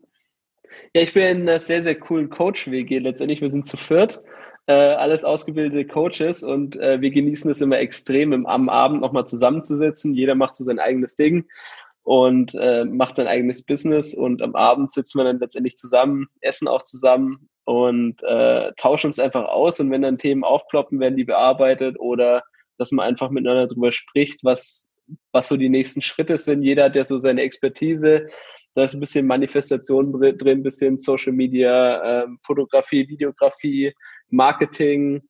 Ja, 0.94 1.02
ich 1.02 1.12
bin 1.12 1.22
in 1.24 1.48
einer 1.48 1.58
sehr, 1.58 1.82
sehr 1.82 1.94
coolen 1.94 2.28
Coach-WG. 2.28 2.98
Letztendlich, 2.98 3.40
wir 3.40 3.50
sind 3.50 3.66
zu 3.66 3.76
viert, 3.76 4.20
äh, 4.68 4.72
alles 4.72 5.24
ausgebildete 5.24 5.86
Coaches 5.86 6.42
und 6.42 6.76
äh, 6.76 7.00
wir 7.00 7.10
genießen 7.10 7.50
es 7.50 7.62
immer 7.62 7.78
extrem, 7.78 8.34
im, 8.34 8.46
am 8.46 8.68
Abend 8.68 9.00
nochmal 9.00 9.26
zusammenzusitzen. 9.26 10.14
Jeder 10.14 10.34
macht 10.34 10.54
so 10.54 10.62
sein 10.64 10.78
eigenes 10.78 11.16
Ding 11.16 11.48
und 12.02 12.54
äh, 12.54 12.84
macht 12.84 13.16
sein 13.16 13.26
eigenes 13.26 13.64
Business 13.64 14.14
und 14.14 14.42
am 14.42 14.54
Abend 14.54 14.92
sitzen 14.92 15.18
wir 15.18 15.24
dann 15.24 15.40
letztendlich 15.40 15.76
zusammen, 15.76 16.26
essen 16.42 16.68
auch 16.68 16.82
zusammen 16.82 17.48
und 17.64 18.22
äh, 18.24 18.72
tauschen 18.76 19.06
uns 19.06 19.18
einfach 19.18 19.48
aus 19.48 19.80
und 19.80 19.90
wenn 19.90 20.02
dann 20.02 20.18
Themen 20.18 20.44
aufploppen, 20.44 21.00
werden 21.00 21.16
die 21.16 21.24
bearbeitet 21.24 21.98
oder 21.98 22.42
dass 22.76 22.92
man 22.92 23.06
einfach 23.06 23.30
miteinander 23.30 23.68
drüber 23.68 23.90
spricht, 23.90 24.44
was, 24.44 24.92
was 25.32 25.48
so 25.48 25.56
die 25.56 25.70
nächsten 25.70 26.02
Schritte 26.02 26.36
sind. 26.36 26.62
Jeder 26.62 26.84
hat 26.84 26.96
ja 26.96 27.04
so 27.04 27.16
seine 27.16 27.40
Expertise 27.40 28.28
da 28.78 28.84
ist 28.84 28.94
ein 28.94 29.00
bisschen 29.00 29.26
Manifestation 29.26 30.12
drin, 30.12 30.58
ein 30.58 30.62
bisschen 30.62 30.98
Social 30.98 31.32
Media, 31.32 32.22
ähm, 32.22 32.38
Fotografie, 32.42 33.08
Videografie, 33.08 33.92
Marketing. 34.30 35.20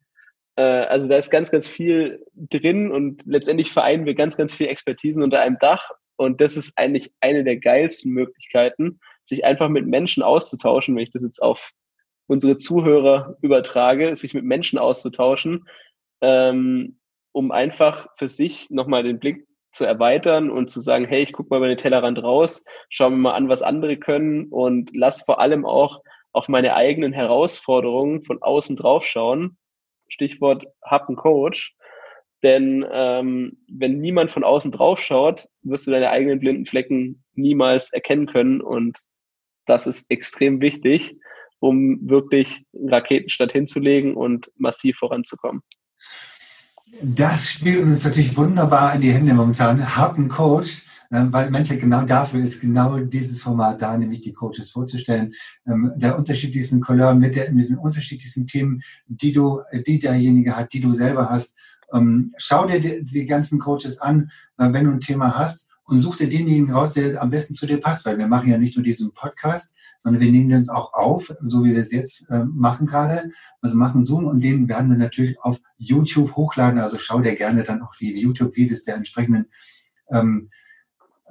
Äh, 0.57 0.63
also 0.63 1.09
da 1.09 1.17
ist 1.17 1.31
ganz, 1.31 1.51
ganz 1.51 1.67
viel 1.67 2.23
drin 2.35 2.93
und 2.93 3.25
letztendlich 3.25 3.73
vereinen 3.73 4.05
wir 4.05 4.15
ganz, 4.15 4.37
ganz 4.37 4.55
viel 4.55 4.67
Expertisen 4.67 5.23
unter 5.23 5.41
einem 5.41 5.57
Dach. 5.61 5.91
Und 6.17 6.43
das 6.43 6.59
ist 6.59 6.77
eigentlich 6.77 7.11
eine 7.21 7.43
der 7.43 7.57
geilsten 7.57 8.13
Möglichkeiten, 8.13 9.01
sich 9.25 9.47
einfach 9.47 9.71
mit 9.71 9.87
Menschen 9.87 10.23
auszutauschen, 10.23 10.95
wenn 10.95 11.05
ich 11.05 11.11
das 11.11 11.23
jetzt 11.23 11.43
auf 11.43 11.71
unsere 12.27 12.59
Zuhörer 12.59 13.39
übertrage, 13.41 14.15
sich 14.15 14.35
mit 14.35 14.45
Menschen 14.45 14.79
auszutauschen, 14.79 15.67
ähm, 16.21 16.99
um 17.33 17.51
einfach 17.51 18.09
für 18.15 18.29
sich 18.29 18.69
nochmal 18.69 19.05
den 19.05 19.19
Blick 19.19 19.48
zu 19.79 19.87
erweitern 19.87 20.51
und 20.51 20.71
zu 20.71 20.81
sagen, 20.81 21.07
hey, 21.07 21.23
ich 21.23 21.33
gucke 21.33 21.51
mal 21.51 21.59
über 21.59 21.69
den 21.69 21.79
Tellerrand 21.79 22.23
raus, 22.23 22.65
schau 22.91 23.09
mir 23.09 23.17
mal 23.17 23.35
an, 23.35 23.49
was 23.49 23.63
andere 23.63 23.97
können 23.97 24.47
und 24.47 24.95
lass 24.95 25.23
vor 25.23 25.41
allem 25.41 25.65
auch 25.65 26.03
auf 26.33 26.49
meine 26.49 26.75
eigenen 26.75 27.13
Herausforderungen 27.13 28.23
von 28.23 28.43
außen 28.43 28.77
drauf 28.77 29.07
schauen. 29.07 29.57
Stichwort 30.09 30.67
hab 30.83 31.09
einen 31.09 31.17
Coach. 31.17 31.75
Denn 32.43 32.87
ähm, 32.93 33.59
wenn 33.69 33.99
niemand 33.99 34.31
von 34.31 34.45
außen 34.45 34.71
drauf 34.71 35.01
schaut, 35.01 35.49
wirst 35.63 35.87
du 35.87 35.91
deine 35.91 36.11
eigenen 36.11 36.39
blinden 36.39 36.67
Flecken 36.67 37.25
niemals 37.35 37.93
erkennen 37.93 38.27
können. 38.27 38.61
Und 38.61 38.99
das 39.67 39.87
ist 39.87 40.11
extrem 40.11 40.61
wichtig, 40.61 41.17
um 41.59 42.09
wirklich 42.09 42.65
Raketenstadt 42.75 43.53
hinzulegen 43.53 44.15
und 44.15 44.53
massiv 44.57 44.99
voranzukommen. 44.99 45.63
Das 47.03 47.49
spielt 47.49 47.83
uns 47.83 48.05
natürlich 48.05 48.37
wunderbar 48.37 48.95
in 48.95 49.01
die 49.01 49.13
Hände 49.13 49.35
momentan. 49.35 49.97
Hab 49.97 50.17
einen 50.17 50.29
Coach, 50.29 50.85
ähm, 51.13 51.33
weil 51.33 51.51
manche 51.51 51.79
genau 51.79 52.03
dafür 52.03 52.41
ist 52.41 52.61
genau 52.61 52.99
dieses 52.99 53.41
Format 53.41 53.81
da, 53.81 53.97
nämlich 53.97 54.21
die 54.21 54.33
Coaches 54.33 54.71
vorzustellen, 54.71 55.33
ähm, 55.67 55.93
der 55.97 56.19
unterschiedlichsten 56.19 56.81
Couleur 56.81 57.15
mit, 57.15 57.37
der, 57.37 57.53
mit 57.53 57.69
den 57.69 57.79
unterschiedlichsten 57.79 58.47
Themen, 58.47 58.83
die 59.07 59.33
du, 59.33 59.61
die 59.87 60.01
derjenige 60.01 60.57
hat, 60.57 60.73
die 60.73 60.81
du 60.81 60.93
selber 60.93 61.31
hast. 61.31 61.55
Ähm, 61.93 62.35
schau 62.37 62.67
dir 62.67 62.81
die, 62.81 63.05
die 63.05 63.27
ganzen 63.27 63.59
Coaches 63.59 63.99
an, 63.99 64.31
äh, 64.59 64.73
wenn 64.73 64.85
du 64.85 64.91
ein 64.91 65.01
Thema 65.01 65.39
hast 65.39 65.68
und 65.89 65.99
such 65.99 66.17
dir 66.17 66.29
denjenigen 66.29 66.71
raus, 66.71 66.93
der 66.93 67.21
am 67.23 67.31
besten 67.31 67.55
zu 67.55 67.67
dir 67.67 67.81
passt, 67.81 68.05
weil 68.05 68.19
wir 68.19 68.29
machen 68.29 68.51
ja 68.51 68.59
nicht 68.59 68.77
nur 68.77 68.85
diesen 68.85 69.13
Podcast, 69.15 69.75
sondern 70.01 70.21
wir 70.21 70.31
nehmen 70.31 70.53
uns 70.53 70.69
auch 70.69 70.93
auf, 70.93 71.33
so 71.47 71.65
wie 71.65 71.73
wir 71.73 71.81
es 71.81 71.93
jetzt 71.93 72.25
äh, 72.29 72.45
machen 72.45 72.87
gerade. 72.87 73.31
Also 73.63 73.75
machen 73.75 74.05
Zoom 74.05 74.27
und 74.27 74.45
den 74.45 74.69
werden 74.69 74.91
wir 74.91 74.99
natürlich 74.99 75.41
auf 75.41 75.57
YouTube 75.79 76.37
hochladen. 76.37 76.79
Also 76.79 76.99
schau 76.99 77.21
dir 77.21 77.35
gerne 77.37 77.65
dann 77.65 77.81
auch 77.81 77.95
die 77.97 78.21
YouTube-Videos 78.21 78.83
der 78.83 78.97
entsprechenden 78.97 79.47
ähm, 80.11 80.51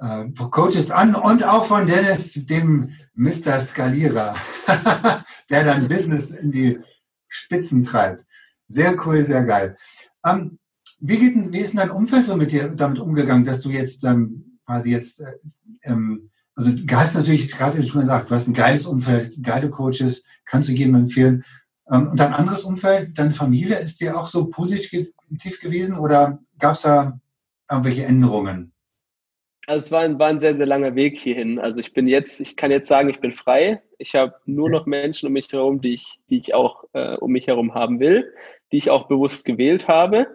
äh, 0.00 0.28
Coaches 0.50 0.90
an 0.90 1.14
und 1.14 1.44
auch 1.44 1.66
von 1.66 1.86
Dennis, 1.86 2.32
dem 2.34 2.90
Mr. 3.14 3.60
Skalierer, 3.60 4.34
der 5.50 5.64
dann 5.64 5.86
Business 5.86 6.32
in 6.32 6.50
die 6.50 6.80
Spitzen 7.28 7.84
treibt. 7.84 8.24
Sehr 8.66 8.96
cool, 9.06 9.24
sehr 9.24 9.44
geil. 9.44 9.76
Ähm, 10.26 10.58
wie, 10.98 11.18
geht, 11.18 11.52
wie 11.52 11.60
ist 11.60 11.78
dein 11.78 11.90
Umfeld 11.90 12.26
so 12.26 12.34
mit 12.34 12.50
dir 12.50 12.70
damit 12.70 12.98
umgegangen, 12.98 13.44
dass 13.44 13.60
du 13.60 13.70
jetzt 13.70 14.02
ähm, 14.02 14.47
quasi 14.68 14.92
jetzt 14.92 15.20
äh, 15.20 15.34
ähm, 15.84 16.30
also 16.58 16.72
du 16.72 16.96
hast 16.96 17.14
natürlich 17.14 17.52
gerade 17.52 17.80
schon 17.86 18.00
gesagt, 18.00 18.30
du 18.30 18.34
hast 18.34 18.48
ein 18.48 18.54
geiles 18.54 18.84
Umfeld, 18.84 19.44
geile 19.44 19.70
Coaches, 19.70 20.24
kannst 20.44 20.68
du 20.68 20.72
jedem 20.72 20.96
empfehlen. 20.96 21.44
Ähm, 21.88 22.08
und 22.08 22.18
dein 22.18 22.34
anderes 22.34 22.64
Umfeld, 22.64 23.16
deine 23.16 23.32
Familie, 23.32 23.78
ist 23.78 24.00
dir 24.00 24.18
auch 24.18 24.28
so 24.28 24.46
positiv 24.46 25.12
gewesen 25.60 25.96
oder 25.96 26.40
gab 26.58 26.72
es 26.72 26.82
da 26.82 27.20
irgendwelche 27.70 28.04
Änderungen? 28.04 28.72
Also 29.68 29.86
es 29.86 29.92
war 29.92 30.00
ein, 30.00 30.18
war 30.18 30.28
ein 30.28 30.40
sehr, 30.40 30.56
sehr 30.56 30.66
langer 30.66 30.96
Weg 30.96 31.16
hierhin. 31.16 31.60
Also 31.60 31.78
ich 31.78 31.92
bin 31.92 32.08
jetzt, 32.08 32.40
ich 32.40 32.56
kann 32.56 32.72
jetzt 32.72 32.88
sagen, 32.88 33.08
ich 33.08 33.20
bin 33.20 33.32
frei. 33.32 33.80
Ich 33.98 34.16
habe 34.16 34.34
nur 34.46 34.68
noch 34.68 34.86
Menschen 34.86 35.28
um 35.28 35.34
mich 35.34 35.52
herum, 35.52 35.80
die 35.80 35.94
ich, 35.94 36.18
die 36.28 36.38
ich 36.38 36.54
auch 36.54 36.84
äh, 36.92 37.14
um 37.16 37.30
mich 37.30 37.46
herum 37.46 37.74
haben 37.74 38.00
will, 38.00 38.32
die 38.72 38.78
ich 38.78 38.90
auch 38.90 39.06
bewusst 39.06 39.44
gewählt 39.44 39.86
habe. 39.86 40.26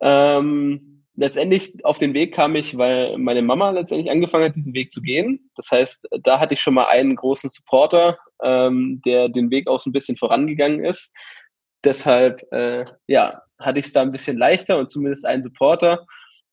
Ähm, 0.00 0.99
letztendlich 1.14 1.84
auf 1.84 1.98
den 1.98 2.14
Weg 2.14 2.34
kam 2.34 2.56
ich, 2.56 2.76
weil 2.76 3.18
meine 3.18 3.42
Mama 3.42 3.70
letztendlich 3.70 4.10
angefangen 4.10 4.44
hat, 4.44 4.56
diesen 4.56 4.74
Weg 4.74 4.92
zu 4.92 5.02
gehen. 5.02 5.50
Das 5.56 5.70
heißt, 5.70 6.08
da 6.22 6.40
hatte 6.40 6.54
ich 6.54 6.60
schon 6.60 6.74
mal 6.74 6.86
einen 6.86 7.16
großen 7.16 7.50
Supporter, 7.50 8.18
ähm, 8.42 9.00
der 9.04 9.28
den 9.28 9.50
Weg 9.50 9.68
auch 9.68 9.80
so 9.80 9.90
ein 9.90 9.92
bisschen 9.92 10.16
vorangegangen 10.16 10.84
ist. 10.84 11.12
Deshalb, 11.84 12.42
äh, 12.52 12.84
ja, 13.06 13.42
hatte 13.58 13.80
ich 13.80 13.86
es 13.86 13.92
da 13.92 14.02
ein 14.02 14.12
bisschen 14.12 14.38
leichter 14.38 14.78
und 14.78 14.90
zumindest 14.90 15.26
einen 15.26 15.42
Supporter. 15.42 16.06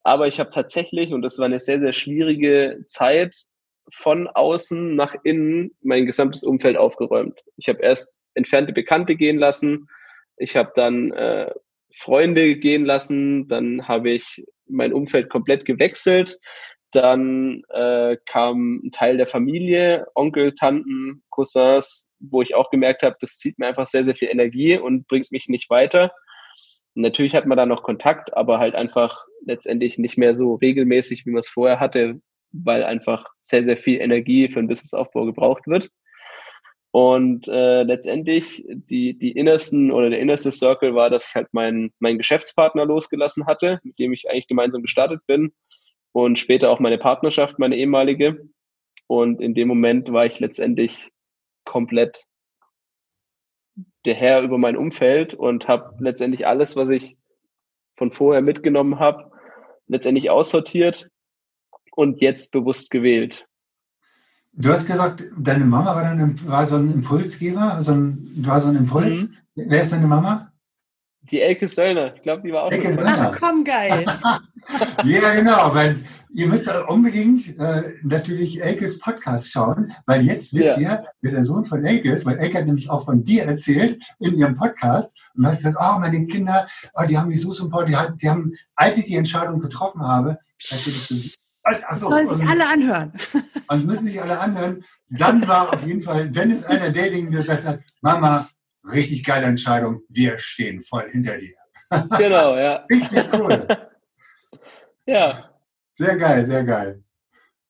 Aber 0.04 0.28
ich 0.28 0.40
habe 0.40 0.50
tatsächlich, 0.50 1.12
und 1.12 1.22
das 1.22 1.38
war 1.38 1.46
eine 1.46 1.60
sehr, 1.60 1.80
sehr 1.80 1.94
schwierige 1.94 2.82
Zeit, 2.86 3.36
von 3.94 4.28
außen 4.28 4.96
nach 4.96 5.16
innen 5.24 5.72
mein 5.82 6.06
gesamtes 6.06 6.44
Umfeld 6.44 6.78
aufgeräumt. 6.78 7.42
Ich 7.56 7.70
habe 7.70 7.82
erst 7.82 8.20
entfernte 8.34 8.74
Bekannte 8.74 9.16
gehen 9.16 9.38
lassen. 9.38 9.88
Ich 10.38 10.56
habe 10.56 10.72
dann 10.76 11.12
äh, 11.14 11.52
Freunde 11.94 12.56
gehen 12.58 12.86
lassen. 12.86 13.48
Dann 13.48 13.88
habe 13.88 14.12
ich 14.12 14.46
mein 14.68 14.94
Umfeld 14.94 15.30
komplett 15.30 15.66
gewechselt. 15.66 16.38
Dann 16.92 17.64
äh, 17.70 18.18
kam 18.26 18.82
ein 18.84 18.92
Teil 18.92 19.18
der 19.18 19.28
Familie, 19.28 20.08
Onkel, 20.16 20.54
Tanten, 20.54 21.24
Cousins, 21.30 22.12
wo 22.20 22.42
ich 22.42 22.56
auch 22.56 22.70
gemerkt 22.70 23.04
habe, 23.04 23.18
das 23.20 23.38
zieht 23.38 23.60
mir 23.60 23.68
einfach 23.68 23.88
sehr, 23.88 24.04
sehr 24.04 24.16
viel 24.16 24.30
Energie 24.30 24.78
und 24.78 25.08
bringt 25.08 25.32
mich 25.32 25.48
nicht 25.50 25.70
weiter. 25.70 26.12
Natürlich 26.96 27.36
hat 27.36 27.46
man 27.46 27.58
da 27.58 27.66
noch 27.66 27.84
Kontakt, 27.84 28.36
aber 28.36 28.58
halt 28.60 28.74
einfach 28.74 29.26
letztendlich 29.46 29.98
nicht 29.98 30.18
mehr 30.18 30.34
so 30.34 30.56
regelmäßig, 30.56 31.26
wie 31.26 31.32
man 31.32 31.42
es 31.42 31.50
vorher 31.50 31.80
hatte, 31.80 32.22
weil 32.52 32.84
einfach 32.84 33.26
sehr, 33.40 33.64
sehr 33.64 33.78
viel 33.78 34.00
Energie 34.02 34.48
für 34.48 34.60
den 34.60 34.68
Businessaufbau 34.68 35.26
gebraucht 35.26 35.68
wird. 35.68 35.90
Und 36.98 37.48
äh, 37.48 37.84
letztendlich 37.84 38.66
die, 38.68 39.16
die 39.16 39.34
innersten 39.34 39.92
oder 39.92 40.10
der 40.10 40.18
innerste 40.18 40.52
Circle 40.52 40.96
war, 40.96 41.12
dass 41.12 41.28
ich 41.28 41.36
halt 41.36 41.54
meinen, 41.54 41.94
meinen 42.00 42.18
Geschäftspartner 42.18 42.88
losgelassen 42.88 43.46
hatte, 43.46 43.80
mit 43.84 44.00
dem 44.00 44.14
ich 44.14 44.28
eigentlich 44.28 44.48
gemeinsam 44.48 44.82
gestartet 44.82 45.22
bin. 45.28 45.54
Und 46.12 46.40
später 46.40 46.72
auch 46.72 46.80
meine 46.80 46.98
Partnerschaft, 46.98 47.60
meine 47.60 47.78
ehemalige. 47.78 48.50
Und 49.06 49.42
in 49.42 49.54
dem 49.54 49.68
Moment 49.68 50.12
war 50.12 50.26
ich 50.26 50.40
letztendlich 50.40 51.12
komplett 51.66 52.26
der 54.06 54.16
Herr 54.16 54.42
über 54.42 54.58
mein 54.58 54.76
Umfeld 54.76 55.36
und 55.36 55.68
habe 55.68 55.96
letztendlich 56.00 56.48
alles, 56.48 56.76
was 56.78 56.90
ich 56.90 57.16
von 57.96 58.12
vorher 58.12 58.42
mitgenommen 58.42 58.98
habe, 58.98 59.30
letztendlich 59.86 60.32
aussortiert 60.32 61.12
und 61.92 62.22
jetzt 62.22 62.52
bewusst 62.52 62.90
gewählt. 62.90 63.46
Du 64.60 64.70
hast 64.70 64.88
gesagt, 64.88 65.24
deine 65.38 65.66
Mama 65.66 65.96
war 65.96 66.04
dann 66.04 66.36
war 66.48 66.66
so 66.66 66.78
ein 66.78 66.92
Impulsgeber, 66.92 67.78
so 67.80 67.92
ein, 67.92 68.28
du 68.38 68.50
war 68.50 68.60
so 68.60 68.70
ein 68.70 68.76
Impuls. 68.76 69.22
Mhm. 69.22 69.38
Wer 69.54 69.84
ist 69.84 69.92
deine 69.92 70.08
Mama? 70.08 70.52
Die 71.30 71.42
Elke 71.42 71.68
Söllner. 71.68 72.16
Ich 72.16 72.24
glaube, 72.24 72.42
die 72.42 72.52
war 72.52 72.64
auch 72.64 72.72
Elke 72.72 72.92
schon 72.92 73.06
Ach 73.06 73.38
komm, 73.40 73.64
geil. 73.64 74.04
ja, 75.04 75.36
genau, 75.36 75.76
weil 75.76 75.98
ihr 76.34 76.48
müsst 76.48 76.68
unbedingt 76.88 77.60
äh, 77.60 77.94
natürlich 78.02 78.64
Elkes 78.64 78.98
Podcast 78.98 79.52
schauen, 79.52 79.94
weil 80.08 80.26
jetzt 80.26 80.54
wisst 80.56 80.66
ja. 80.66 80.78
ihr, 80.80 81.04
wer 81.22 81.32
der 81.32 81.44
Sohn 81.44 81.66
von 81.66 81.84
Elke 81.84 82.10
ist, 82.10 82.26
weil 82.26 82.38
Elke 82.38 82.58
hat 82.58 82.66
nämlich 82.66 82.90
auch 82.90 83.06
von 83.06 83.24
dir 83.24 83.44
erzählt 83.44 84.02
in 84.20 84.34
ihrem 84.36 84.56
Podcast 84.56 85.16
und 85.36 85.46
hat 85.46 85.58
gesagt, 85.58 85.78
oh, 85.80 86.00
meine 86.00 86.26
Kinder, 86.26 86.68
oh, 86.96 87.06
die 87.08 87.16
haben 87.16 87.28
mich 87.28 87.42
so 87.42 87.54
sympathisch, 87.54 87.96
die, 87.96 88.18
die 88.18 88.30
haben, 88.30 88.54
als 88.76 88.98
ich 88.98 89.06
die 89.06 89.18
Entscheidung 89.18 89.60
getroffen 89.60 90.02
habe, 90.02 90.40
so, 91.96 92.10
Sollen 92.10 92.28
sich 92.28 92.48
alle 92.48 92.68
anhören. 92.68 93.14
Und 93.70 93.86
müssen 93.86 94.06
sich 94.06 94.22
alle 94.22 94.40
anhören. 94.40 94.84
Dann 95.10 95.48
war 95.48 95.74
auf 95.74 95.86
jeden 95.86 96.02
Fall 96.02 96.30
Dennis 96.30 96.66
einer 96.66 96.90
derjenigen, 96.90 97.32
der 97.32 97.42
gesagt 97.42 97.66
hat, 97.66 97.80
Mama, 98.02 98.50
richtig 98.84 99.24
geile 99.24 99.46
Entscheidung, 99.48 100.02
wir 100.10 100.40
stehen 100.40 100.82
voll 100.82 101.08
hinter 101.10 101.38
dir. 101.38 101.56
Genau, 102.18 102.58
ja. 102.58 102.86
Richtig 102.92 103.34
cool. 103.34 103.66
ja. 105.06 105.50
Sehr 105.94 106.18
geil, 106.18 106.44
sehr 106.46 106.66
geil. 106.66 107.02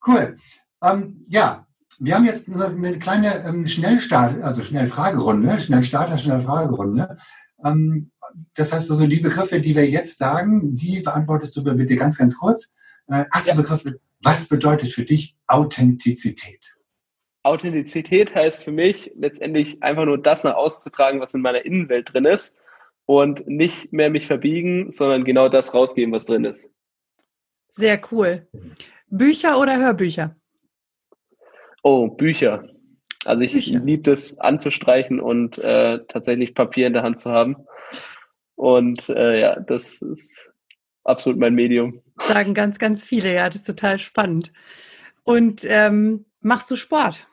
Cool. 0.05 0.38
Ähm, 0.83 1.23
ja, 1.27 1.67
wir 1.99 2.15
haben 2.15 2.25
jetzt 2.25 2.49
eine 2.49 2.99
kleine 2.99 3.43
ähm, 3.47 3.67
Schnellstart, 3.67 4.41
also 4.41 4.63
Schnellfragerunde, 4.63 5.60
Schnellstarter, 5.60 6.17
Schnellfragerunde. 6.17 7.17
Ähm, 7.63 8.12
das 8.55 8.73
heißt 8.73 8.89
also, 8.91 9.07
die 9.07 9.19
Begriffe, 9.19 9.60
die 9.60 9.75
wir 9.75 9.89
jetzt 9.89 10.17
sagen, 10.17 10.75
die 10.75 11.01
beantwortest 11.01 11.55
du 11.57 11.63
bitte 11.63 11.95
ganz, 11.95 12.17
ganz 12.17 12.38
kurz. 12.38 12.71
Äh, 13.10 13.26
erster 13.34 13.52
ja. 13.52 13.56
Begriff 13.56 13.84
ist, 13.86 14.06
was 14.22 14.48
bedeutet 14.48 14.91
für 14.91 15.06
dich 15.06 15.36
Authentizität? 15.48 16.76
Authentizität 17.43 18.36
heißt 18.36 18.63
für 18.63 18.72
mich 18.72 19.12
letztendlich 19.15 19.82
einfach 19.82 20.06
nur 20.06 20.22
das 20.22 20.43
nach 20.43 20.56
auszutragen, 20.56 21.22
was 21.22 21.34
in 21.34 21.41
meiner 21.41 21.63
Innenwelt 21.63 22.13
drin 22.13 22.26
ist 22.26 22.58
und 23.06 23.48
nicht 23.48 23.93
mehr 23.93 24.10
mich 24.10 24.28
verbiegen, 24.28 24.91
sondern 24.91 25.24
genau 25.24 25.48
das 25.48 25.74
rausgeben, 25.74 26.13
was 26.13 26.26
drin 26.26 26.43
ist. 26.43 26.70
Sehr 27.70 28.02
cool. 28.12 28.48
Bücher 29.08 29.60
oder 29.60 29.78
Hörbücher? 29.78 30.36
Oh, 31.84 32.10
Bücher. 32.10 32.67
Also 33.24 33.43
ich 33.43 33.67
liebe 33.67 34.12
es 34.12 34.39
anzustreichen 34.39 35.20
und 35.20 35.58
äh, 35.60 36.00
tatsächlich 36.08 36.54
Papier 36.54 36.88
in 36.88 36.93
der 36.93 37.04
Hand 37.04 37.20
zu 37.20 37.32
haben. 37.32 37.56
Und 38.56 39.10
äh, 39.10 39.39
ja, 39.39 39.60
das 39.60 40.02
ist 40.02 40.52
absolut 41.04 41.39
mein 41.39 41.54
Medium. 41.54 42.02
Sagen 42.19 42.53
ganz, 42.53 42.80
ganz 42.80 43.06
viele, 43.06 43.34
ja, 43.34 43.47
das 43.47 43.58
ist 43.58 43.67
total 43.67 43.99
spannend. 43.99 44.51
Und 45.23 45.65
ähm, 45.67 46.25
machst 46.41 46.69
du 46.71 46.75
Sport? 46.75 47.27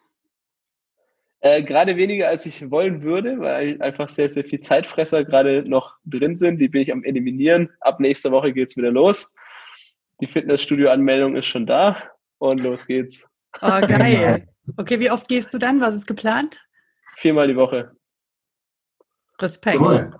Äh, 1.40 1.62
gerade 1.62 1.96
weniger, 1.96 2.28
als 2.28 2.46
ich 2.46 2.70
wollen 2.70 3.02
würde, 3.02 3.38
weil 3.38 3.80
einfach 3.82 4.08
sehr, 4.08 4.30
sehr 4.30 4.44
viel 4.44 4.60
Zeitfresser 4.60 5.24
gerade 5.24 5.68
noch 5.68 5.98
drin 6.04 6.36
sind. 6.36 6.58
Die 6.60 6.68
bin 6.68 6.82
ich 6.82 6.92
am 6.92 7.04
Eliminieren. 7.04 7.70
Ab 7.80 8.00
nächster 8.00 8.30
Woche 8.32 8.52
geht 8.52 8.70
es 8.70 8.76
wieder 8.76 8.90
los. 8.90 9.34
Die 10.20 10.26
Fitnessstudio-Anmeldung 10.26 11.36
ist 11.36 11.46
schon 11.46 11.66
da 11.66 11.96
und 12.38 12.60
los 12.60 12.86
geht's. 12.86 13.28
Oh, 13.60 13.80
geil. 13.80 14.48
Okay, 14.78 14.98
wie 15.00 15.10
oft 15.10 15.28
gehst 15.28 15.52
du 15.52 15.58
dann? 15.58 15.80
Was 15.80 15.94
ist 15.94 16.06
geplant? 16.06 16.66
Viermal 17.16 17.48
die 17.48 17.56
Woche. 17.56 17.94
Respekt. 19.38 19.80
Cool. 19.80 20.14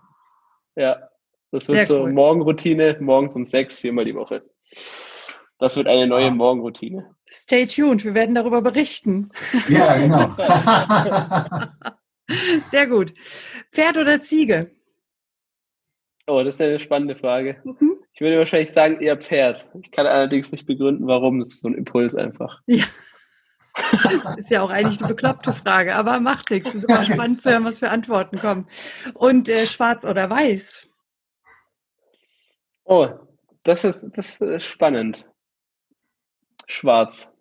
Ja. 0.77 1.09
Das 1.55 1.69
wird 1.69 1.77
Sehr 1.77 1.87
so 1.87 2.03
cool. 2.03 2.13
Morgenroutine, 2.13 2.97
morgens 3.01 3.37
um 3.37 3.45
sechs, 3.45 3.79
viermal 3.79 4.05
die 4.05 4.15
Woche. 4.17 4.43
Das 5.59 5.77
wird 5.77 5.87
eine 5.87 6.07
neue 6.07 6.31
Morgenroutine. 6.31 7.15
Stay 7.31 7.67
tuned, 7.67 8.05
wir 8.05 8.15
werden 8.15 8.35
darüber 8.35 8.63
berichten. 8.63 9.31
Ja, 9.69 9.97
genau. 9.97 10.37
Sehr 12.71 12.87
gut. 12.87 13.13
Pferd 13.73 13.99
oder 13.99 14.23
Ziege? 14.23 14.71
Oh, 16.27 16.43
das 16.43 16.57
ist 16.57 16.61
eine 16.61 16.81
spannende 16.81 17.17
Frage. 17.17 17.61
Mhm. 17.65 17.99
Ich 18.13 18.21
würde 18.21 18.39
wahrscheinlich 18.39 18.73
sagen 18.73 19.01
eher 19.01 19.17
Pferd. 19.17 19.67
Ich 19.83 19.91
kann 19.91 20.07
allerdings 20.07 20.53
nicht 20.53 20.67
begründen, 20.67 21.07
warum. 21.07 21.41
Das 21.41 21.49
ist 21.49 21.63
so 21.63 21.69
ein 21.69 21.75
Impuls 21.75 22.15
einfach. 22.15 22.61
Ja. 22.67 22.85
ist 24.37 24.51
ja 24.51 24.63
auch 24.63 24.71
eigentlich 24.71 25.01
eine 25.01 25.09
bekloppte 25.09 25.53
Frage, 25.53 25.97
aber 25.97 26.21
macht 26.21 26.51
nichts. 26.51 26.69
Es 26.71 26.77
ist 26.77 26.85
immer 26.85 27.05
spannend 27.05 27.43
zu 27.43 27.51
hören, 27.51 27.65
was 27.65 27.81
für 27.81 27.91
Antworten 27.91 28.39
kommen. 28.39 28.69
Und 29.15 29.49
äh, 29.49 29.67
schwarz 29.67 30.05
oder 30.05 30.31
weiß? 30.31 30.89
Oh, 32.85 33.09
das 33.65 33.85
ist, 33.85 34.07
das 34.15 34.41
ist 34.41 34.65
spannend. 34.65 35.27
Schwarz. 36.67 37.33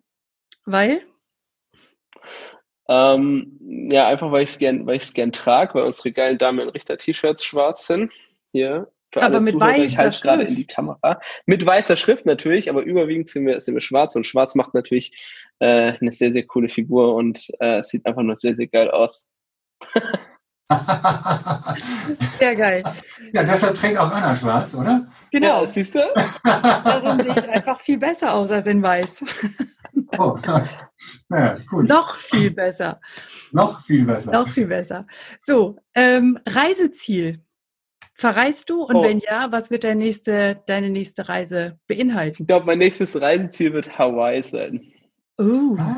Weil? 0.64 1.02
Ähm, 2.88 3.58
ja, 3.90 4.06
einfach 4.08 4.30
weil 4.30 4.42
ich 4.42 4.50
es 4.50 4.58
gern, 4.58 4.86
weil 4.86 4.96
ich 4.96 5.04
es 5.04 5.14
gern 5.14 5.32
trage, 5.32 5.74
weil 5.74 5.84
unsere 5.84 6.12
geilen 6.12 6.38
Damen 6.38 6.68
Richter-T-Shirts 6.68 7.44
schwarz 7.44 7.86
sind. 7.86 8.12
Hier. 8.52 8.90
Für 9.12 9.22
aber 9.22 9.40
mit 9.40 9.52
Zuhörer, 9.52 9.70
weißer 9.70 9.84
ich 9.84 9.96
halte 9.96 10.20
gerade 10.20 10.42
in 10.42 10.56
die 10.56 10.66
Kamera. 10.66 11.20
Mit 11.46 11.64
weißer 11.64 11.96
Schrift 11.96 12.26
natürlich, 12.26 12.68
aber 12.68 12.82
überwiegend 12.82 13.28
sind 13.28 13.46
wir, 13.46 13.60
sind 13.60 13.74
wir 13.74 13.80
schwarz 13.80 14.16
und 14.16 14.26
schwarz 14.26 14.54
macht 14.54 14.74
natürlich 14.74 15.16
äh, 15.60 15.92
eine 16.00 16.10
sehr, 16.10 16.32
sehr 16.32 16.44
coole 16.46 16.68
Figur 16.68 17.14
und 17.14 17.48
äh, 17.60 17.82
sieht 17.82 18.04
einfach 18.06 18.22
nur 18.22 18.36
sehr, 18.36 18.56
sehr 18.56 18.66
geil 18.66 18.90
aus. 18.90 19.30
Sehr 22.38 22.56
geil. 22.56 22.82
Ja, 23.32 23.42
deshalb 23.42 23.74
trägt 23.74 23.98
auch 23.98 24.10
Anna 24.10 24.36
schwarz, 24.36 24.74
oder? 24.74 25.06
Genau. 25.30 25.62
Ja, 25.62 25.66
siehst 25.66 25.94
du? 25.94 26.00
Darum 26.44 27.22
sehe 27.22 27.34
ich 27.38 27.48
einfach 27.48 27.80
viel 27.80 27.98
besser 27.98 28.34
aus 28.34 28.50
als 28.50 28.66
in 28.66 28.82
weiß. 28.82 29.24
Oh, 30.18 30.36
naja, 31.28 31.58
gut. 31.70 31.88
Noch 31.88 32.16
viel 32.16 32.50
besser. 32.50 33.00
Noch 33.52 33.82
viel 33.82 34.04
besser. 34.04 34.32
Noch 34.32 34.48
viel 34.48 34.66
besser. 34.66 35.06
So, 35.42 35.76
ähm, 35.94 36.38
Reiseziel. 36.46 37.42
Verreist 38.16 38.70
du? 38.70 38.82
Und 38.82 38.96
oh. 38.96 39.02
wenn 39.02 39.18
ja, 39.18 39.50
was 39.50 39.70
wird 39.70 39.84
deine 39.84 39.96
nächste, 39.96 40.62
deine 40.66 40.90
nächste 40.90 41.28
Reise 41.28 41.78
beinhalten? 41.88 42.42
Ich 42.42 42.46
glaube, 42.46 42.66
mein 42.66 42.78
nächstes 42.78 43.20
Reiseziel 43.20 43.72
wird 43.72 43.98
Hawaii 43.98 44.42
sein. 44.42 44.80
Uh. 45.40 45.76
Ah, 45.78 45.96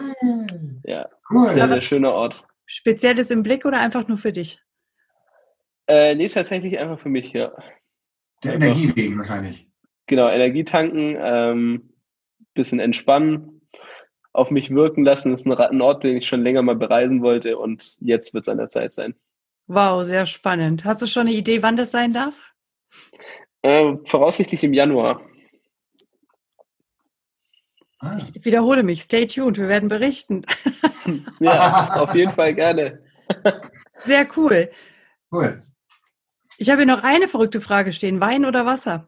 ja, 0.84 1.08
cool. 1.30 1.52
sehr, 1.52 1.68
sehr 1.68 1.80
schöner 1.80 2.12
Ort. 2.12 2.42
Spezielles 2.64 3.30
im 3.30 3.42
Blick 3.42 3.66
oder 3.66 3.80
einfach 3.80 4.08
nur 4.08 4.16
für 4.16 4.32
dich? 4.32 4.58
Äh, 5.88 6.14
nee, 6.14 6.28
tatsächlich 6.28 6.78
einfach 6.78 6.98
für 6.98 7.08
mich, 7.08 7.32
ja. 7.32 7.52
Der 8.42 8.54
Energie 8.54 8.92
wegen 8.94 9.18
wahrscheinlich. 9.18 9.68
Genau, 10.06 10.28
Energie 10.28 10.64
tanken, 10.64 11.16
ähm, 11.18 11.92
bisschen 12.54 12.80
entspannen, 12.80 13.60
auf 14.32 14.50
mich 14.50 14.70
wirken 14.70 15.04
lassen. 15.04 15.30
Das 15.30 15.40
ist 15.40 15.46
ein 15.46 15.80
Ort, 15.80 16.04
den 16.04 16.16
ich 16.16 16.28
schon 16.28 16.42
länger 16.42 16.62
mal 16.62 16.76
bereisen 16.76 17.22
wollte 17.22 17.58
und 17.58 17.96
jetzt 18.00 18.34
wird 18.34 18.44
es 18.44 18.48
an 18.48 18.58
der 18.58 18.68
Zeit 18.68 18.92
sein. 18.92 19.14
Wow, 19.66 20.04
sehr 20.04 20.26
spannend. 20.26 20.84
Hast 20.84 21.02
du 21.02 21.06
schon 21.06 21.26
eine 21.26 21.36
Idee, 21.36 21.62
wann 21.62 21.76
das 21.76 21.90
sein 21.90 22.12
darf? 22.12 22.52
Äh, 23.62 23.96
voraussichtlich 24.04 24.62
im 24.62 24.72
Januar. 24.72 25.20
Ah. 27.98 28.18
Ich 28.34 28.44
wiederhole 28.44 28.82
mich, 28.82 29.02
stay 29.02 29.26
tuned, 29.26 29.58
wir 29.58 29.68
werden 29.68 29.88
berichten. 29.88 30.42
ja, 31.40 31.90
auf 31.96 32.14
jeden 32.14 32.32
Fall 32.32 32.54
gerne. 32.54 33.02
Sehr 34.04 34.28
cool. 34.36 34.70
Cool. 35.32 35.65
Ich 36.58 36.70
habe 36.70 36.78
hier 36.82 36.86
noch 36.86 37.02
eine 37.02 37.28
verrückte 37.28 37.60
Frage 37.60 37.92
stehen. 37.92 38.20
Wein 38.20 38.44
oder 38.44 38.64
Wasser? 38.64 39.06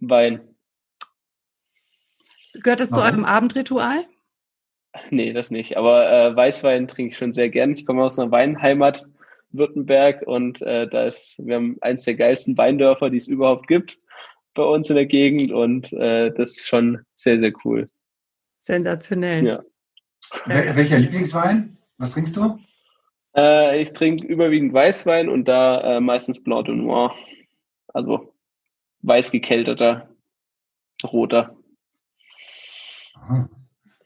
Wein. 0.00 0.40
Gehört 2.54 2.80
das 2.80 2.92
Warum? 2.92 3.02
zu 3.02 3.08
eurem 3.08 3.24
Abendritual? 3.24 4.06
Nee, 5.10 5.32
das 5.32 5.50
nicht. 5.50 5.76
Aber 5.76 6.10
äh, 6.10 6.36
Weißwein 6.36 6.86
trinke 6.86 7.12
ich 7.12 7.18
schon 7.18 7.32
sehr 7.32 7.48
gern. 7.48 7.72
Ich 7.72 7.84
komme 7.84 8.04
aus 8.04 8.18
einer 8.18 8.30
Weinheimat 8.30 9.06
Württemberg 9.50 10.22
und 10.26 10.62
äh, 10.62 10.88
da 10.88 11.06
ist, 11.06 11.36
wir 11.44 11.56
haben 11.56 11.76
eins 11.80 12.04
der 12.04 12.14
geilsten 12.14 12.56
Weindörfer, 12.58 13.10
die 13.10 13.16
es 13.16 13.28
überhaupt 13.28 13.66
gibt 13.66 13.98
bei 14.54 14.62
uns 14.62 14.88
in 14.88 14.96
der 14.96 15.06
Gegend 15.06 15.50
und 15.52 15.92
äh, 15.92 16.32
das 16.32 16.52
ist 16.52 16.68
schon 16.68 17.00
sehr, 17.14 17.38
sehr 17.40 17.52
cool. 17.64 17.86
Sensationell. 18.62 19.44
Ja. 19.44 19.62
Wel 20.46 20.76
welcher 20.76 20.98
Lieblingswein? 20.98 21.76
Was 21.98 22.12
trinkst 22.12 22.36
du? 22.36 22.58
Äh, 23.36 23.82
ich 23.82 23.92
trinke 23.92 24.26
überwiegend 24.26 24.72
Weißwein 24.72 25.28
und 25.28 25.46
da 25.46 25.96
äh, 25.96 26.00
meistens 26.00 26.42
Blanc 26.42 26.66
de 26.66 26.74
Noir. 26.74 27.14
Also 27.88 28.34
weiß 29.02 29.30
gekälteter, 29.30 30.08
roter. 31.04 31.56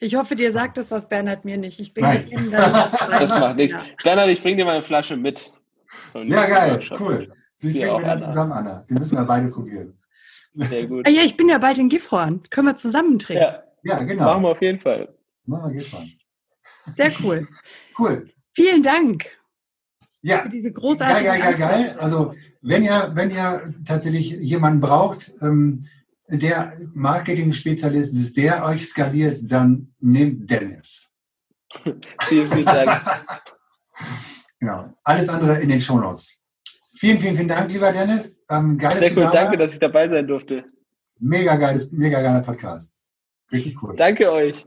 Ich 0.00 0.14
hoffe, 0.14 0.36
dir 0.36 0.52
sagt 0.52 0.76
das 0.76 0.90
was, 0.90 1.08
Bernhard, 1.08 1.44
mir 1.44 1.56
nicht. 1.56 1.80
Ich 1.80 1.92
bin 1.92 2.04
Nein. 2.04 2.28
das 3.18 3.40
macht 3.40 3.56
nichts. 3.56 3.74
Ja. 3.74 3.82
Bernhard, 4.04 4.28
ich 4.28 4.42
bringe 4.42 4.56
dir 4.56 4.64
mal 4.64 4.72
eine 4.72 4.82
Flasche 4.82 5.16
mit. 5.16 5.52
Ja, 6.14 6.46
geil, 6.46 6.80
cool. 6.98 7.32
Die 7.62 7.72
trinken 7.72 7.98
wir 7.98 8.06
dann 8.06 8.20
zusammen, 8.20 8.52
Anna. 8.52 8.86
Die 8.88 8.94
müssen 8.94 9.16
wir 9.16 9.24
beide 9.24 9.48
probieren. 9.48 9.98
Sehr 10.54 10.86
gut. 10.86 11.06
Ah 11.06 11.10
ja, 11.10 11.22
ich 11.22 11.36
bin 11.36 11.48
ja 11.48 11.58
bald 11.58 11.78
in 11.78 11.88
Gifhorn. 11.88 12.42
Können 12.50 12.68
wir 12.68 12.76
zusammen 12.76 13.18
trinken? 13.18 13.42
Ja. 13.42 13.62
ja, 13.82 14.02
genau. 14.04 14.24
Machen 14.24 14.42
wir 14.42 14.48
auf 14.50 14.62
jeden 14.62 14.80
Fall. 14.80 15.14
Machen 15.46 15.72
wir 15.72 15.80
Gifhorn. 15.80 16.12
Sehr 16.94 17.12
cool. 17.22 17.46
Cool. 17.98 18.28
Vielen 18.58 18.82
Dank. 18.82 19.26
Ja. 20.20 20.42
Für 20.42 20.48
diese 20.48 20.72
großartige 20.72 21.28
Geil, 21.28 21.40
geil, 21.40 21.54
geil, 21.56 21.68
geil. 21.68 21.96
Also, 22.00 22.34
wenn 22.60 22.82
ihr, 22.82 23.12
wenn 23.14 23.30
ihr 23.30 23.72
tatsächlich 23.84 24.30
jemanden 24.30 24.80
braucht, 24.80 25.32
ähm, 25.40 25.86
der 26.28 26.72
Marketing-Spezialist 26.92 28.14
ist, 28.14 28.36
der 28.36 28.64
euch 28.64 28.84
skaliert, 28.84 29.38
dann 29.44 29.94
nehmt 30.00 30.50
Dennis. 30.50 31.12
vielen, 32.22 32.50
vielen 32.50 32.64
Dank. 32.64 33.00
genau. 34.58 34.92
Alles 35.04 35.28
andere 35.28 35.60
in 35.60 35.68
den 35.68 35.80
Shownotes. 35.80 36.34
Vielen, 36.96 37.20
vielen, 37.20 37.36
vielen 37.36 37.48
Dank, 37.48 37.70
lieber 37.70 37.92
Dennis. 37.92 38.44
Ähm, 38.50 38.76
geil, 38.76 38.98
Sehr 38.98 39.12
cool, 39.12 39.22
da 39.22 39.30
danke, 39.30 39.50
warst. 39.50 39.60
dass 39.60 39.72
ich 39.74 39.78
dabei 39.78 40.08
sein 40.08 40.26
durfte. 40.26 40.64
Mega 41.20 41.54
geiles, 41.54 41.92
mega 41.92 42.20
geiler 42.20 42.40
Podcast. 42.40 43.04
Richtig 43.52 43.80
cool. 43.80 43.94
Danke 43.96 44.32
euch. 44.32 44.66